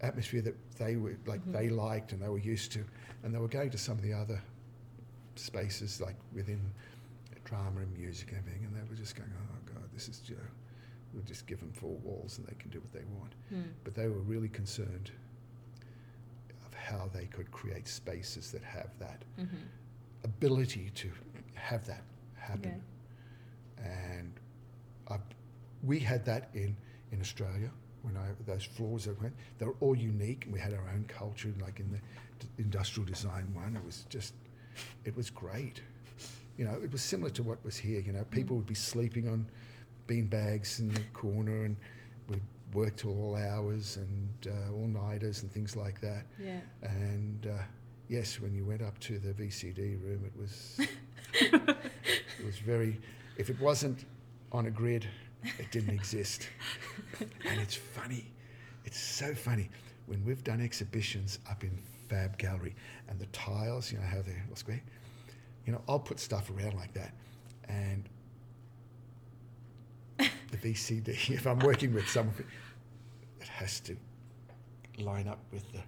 [0.02, 1.52] atmosphere that they were like Mm-hmm.
[1.52, 2.84] they liked and they were used to,
[3.24, 4.42] and they were going to some of the other
[5.36, 6.60] spaces like within
[7.46, 10.36] drama and music and everything, and they were just going, "Oh God, this is you
[10.36, 10.42] know,
[11.14, 13.70] we'll just give them four walls and they can do what they want." Hmm.
[13.84, 15.12] But they were really concerned
[16.90, 19.56] how they could create spaces that have that Mm-hmm.
[20.24, 21.10] ability to
[21.54, 22.04] have that
[22.36, 22.82] happen.
[23.84, 24.34] And
[25.10, 25.18] I,
[25.84, 26.76] we had that in,
[27.12, 27.70] in Australia
[28.02, 29.34] when I those floors that went.
[29.58, 31.54] They were all unique, and we had our own culture.
[31.62, 32.00] Like in the
[32.40, 34.34] d- industrial design one, it was just,
[35.06, 35.82] it was great.
[36.58, 38.02] You know, it was similar to what was here.
[38.02, 39.46] You know, people would be sleeping on
[40.08, 41.76] bean bags in the corner, and
[42.30, 42.42] we'd
[42.74, 46.26] work till all hours and uh, all nighters and things like that.
[46.42, 46.60] Yeah.
[46.84, 47.64] And uh,
[48.08, 50.80] yes, when you went up to the VCD room, it was
[51.34, 53.00] it was very.
[53.38, 54.06] If it wasn't
[54.52, 55.08] on a grid,
[55.44, 56.50] it didn't exist.
[57.20, 58.26] and it's funny.
[58.86, 59.70] It's so funny
[60.08, 61.78] when we've done exhibitions up in
[62.10, 62.76] Fab Gallery
[63.08, 64.82] and the tiles, you know how they're all square.
[65.66, 67.14] You know, I'll put stuff around like that,
[67.68, 68.04] and
[70.52, 71.30] the VCD.
[71.30, 72.36] If I'm working with someone,
[73.42, 73.96] it has to
[74.98, 75.80] line up with the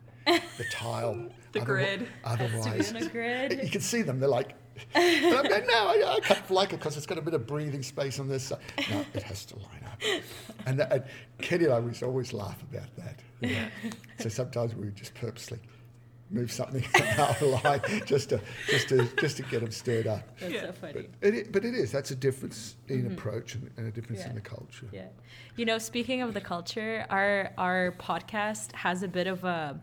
[0.57, 1.29] the tile.
[1.51, 2.07] The Otherwi- grid.
[2.23, 3.59] Otherwise, Has to be on a grid.
[3.63, 4.19] you can see them.
[4.19, 4.55] They're like,
[4.95, 7.33] and I'm going, no, I, I kind of like it because it's got a bit
[7.33, 8.59] of breathing space on this side.
[8.89, 10.01] No, it has to line up.
[10.65, 11.03] And, that, and
[11.39, 13.19] Kenny and I used always laugh about that.
[14.19, 15.59] So sometimes we would just purposely
[16.31, 16.83] move something
[17.17, 20.27] out of the line just to just to just to get them stirred up.
[20.39, 20.61] That's Yeah.
[20.61, 21.09] so funny.
[21.19, 23.13] But it, but it is that's a difference in mm-hmm.
[23.13, 24.29] approach and, and a difference Yeah.
[24.29, 24.87] in the culture.
[24.91, 25.07] Yeah.
[25.55, 29.79] You know, speaking of the culture, our our podcast has a bit of a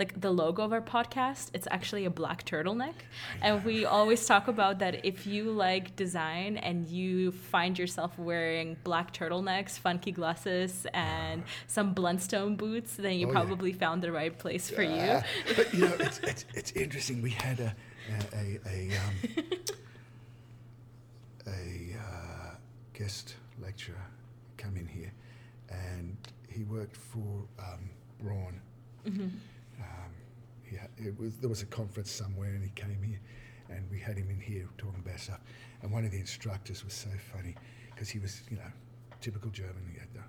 [0.00, 2.94] like the logo of our podcast, it's actually a black turtleneck.
[3.42, 8.76] And we always talk about that if you like design and you find yourself wearing
[8.82, 13.40] black turtlenecks, funky glasses, and some Blundstone boots, then you Oh, yeah.
[13.40, 15.20] probably found the right place for you.
[15.56, 17.20] but you know, it's, it's, it's interesting.
[17.20, 17.70] We had a
[18.10, 18.44] a a,
[18.76, 19.14] a, um,
[21.46, 22.50] a uh,
[22.94, 24.04] guest lecturer
[24.56, 25.12] come in here,
[25.70, 26.16] and
[26.48, 28.60] he worked for um, Braun.
[29.80, 30.12] Um,
[30.98, 33.20] it was there was a conference somewhere, and he came here,
[33.68, 35.40] and we had him in here talking about stuff.
[35.82, 37.54] And one of the instructors was so funny
[37.90, 38.62] because he was, you know,
[39.20, 39.88] typical German.
[39.92, 40.22] He had the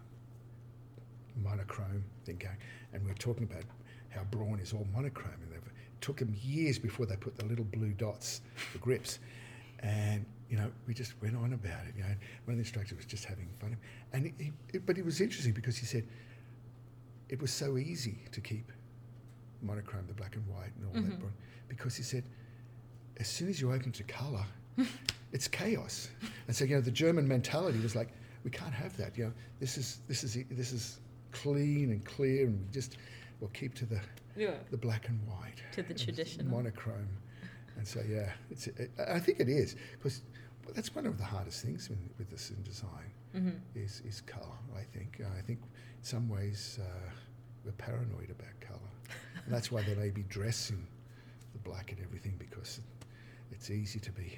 [1.42, 2.58] monochrome thing going,
[2.94, 3.64] and we were talking about
[4.10, 5.64] how Braun is all monochrome, and it
[6.02, 8.42] took them years before they put the little blue dots,
[8.74, 9.20] the grips,
[9.80, 11.94] and you know we just went on about it.
[11.96, 13.78] You know, one of the instructors was just having fun,
[14.14, 16.06] and he, he, but it was interesting because he said
[17.30, 18.72] it was so easy to keep
[19.64, 21.20] monochrome, the black and white, and all that,
[21.68, 22.24] because he said
[23.18, 24.44] as soon as you open to colour,
[25.32, 26.10] it's chaos.
[26.48, 28.10] And so you know the German mentality was like,
[28.44, 29.18] we can't have that.
[29.18, 31.00] You know, this is this is this is
[31.32, 32.98] clean and clear, and we just
[33.40, 34.00] we'll keep to the
[34.36, 34.56] Yeah.
[34.72, 36.48] the black and white, To the traditional.
[36.48, 37.10] monochrome.
[37.78, 40.22] And so yeah, it's it, I think it is because
[40.76, 43.58] that's one of the hardest things with, with this in design Mm-hmm.
[43.76, 44.58] is is colour.
[44.76, 47.10] I think uh, I think in some ways uh,
[47.64, 48.91] we're paranoid about colour,
[49.46, 50.86] and that's why they may be dressing
[51.54, 53.06] the black and everything because it,
[53.52, 54.38] it's easy to be.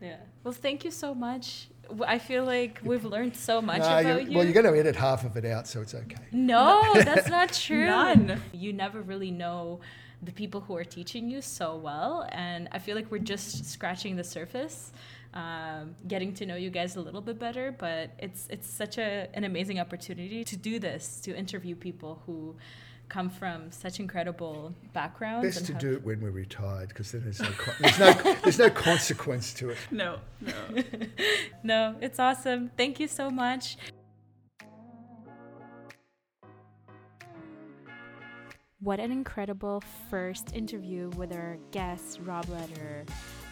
[0.00, 0.16] Yeah.
[0.42, 1.68] Well, thank you so much.
[2.06, 4.36] I feel like we've learned so much No, about you- you.
[4.36, 6.16] Well, you're going to edit half of it out, so it's okay.
[6.32, 7.86] No, that's not true.
[7.86, 8.40] None.
[8.52, 9.80] You never really know
[10.22, 12.26] the people who are teaching you so well.
[12.32, 14.92] And I feel like we're just scratching the surface,
[15.34, 17.72] um, getting to know you guys a little bit better.
[17.76, 22.56] But it's it's such a, an amazing opportunity to do this, to interview people who
[23.12, 25.46] come from such incredible backgrounds.
[25.46, 27.98] Best and to have- do it when we're retired because then there's no, con- there's
[27.98, 28.12] no
[28.42, 29.78] there's no consequence to it.
[29.90, 30.52] No, no.
[31.62, 32.70] No, it's awesome.
[32.76, 33.76] Thank you so much.
[38.80, 43.04] What an incredible first interview with our guest, Rob Lederer.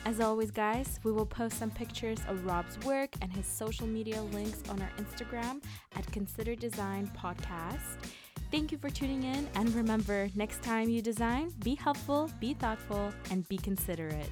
[0.07, 4.20] As always, guys, we will post some pictures of Rob's work and his social media
[4.23, 5.62] links on our Instagram
[5.95, 8.11] at Consider Design Podcast.
[8.51, 13.12] Thank you for tuning in, and remember next time you design, be helpful, be thoughtful,
[13.31, 14.28] and be considerate.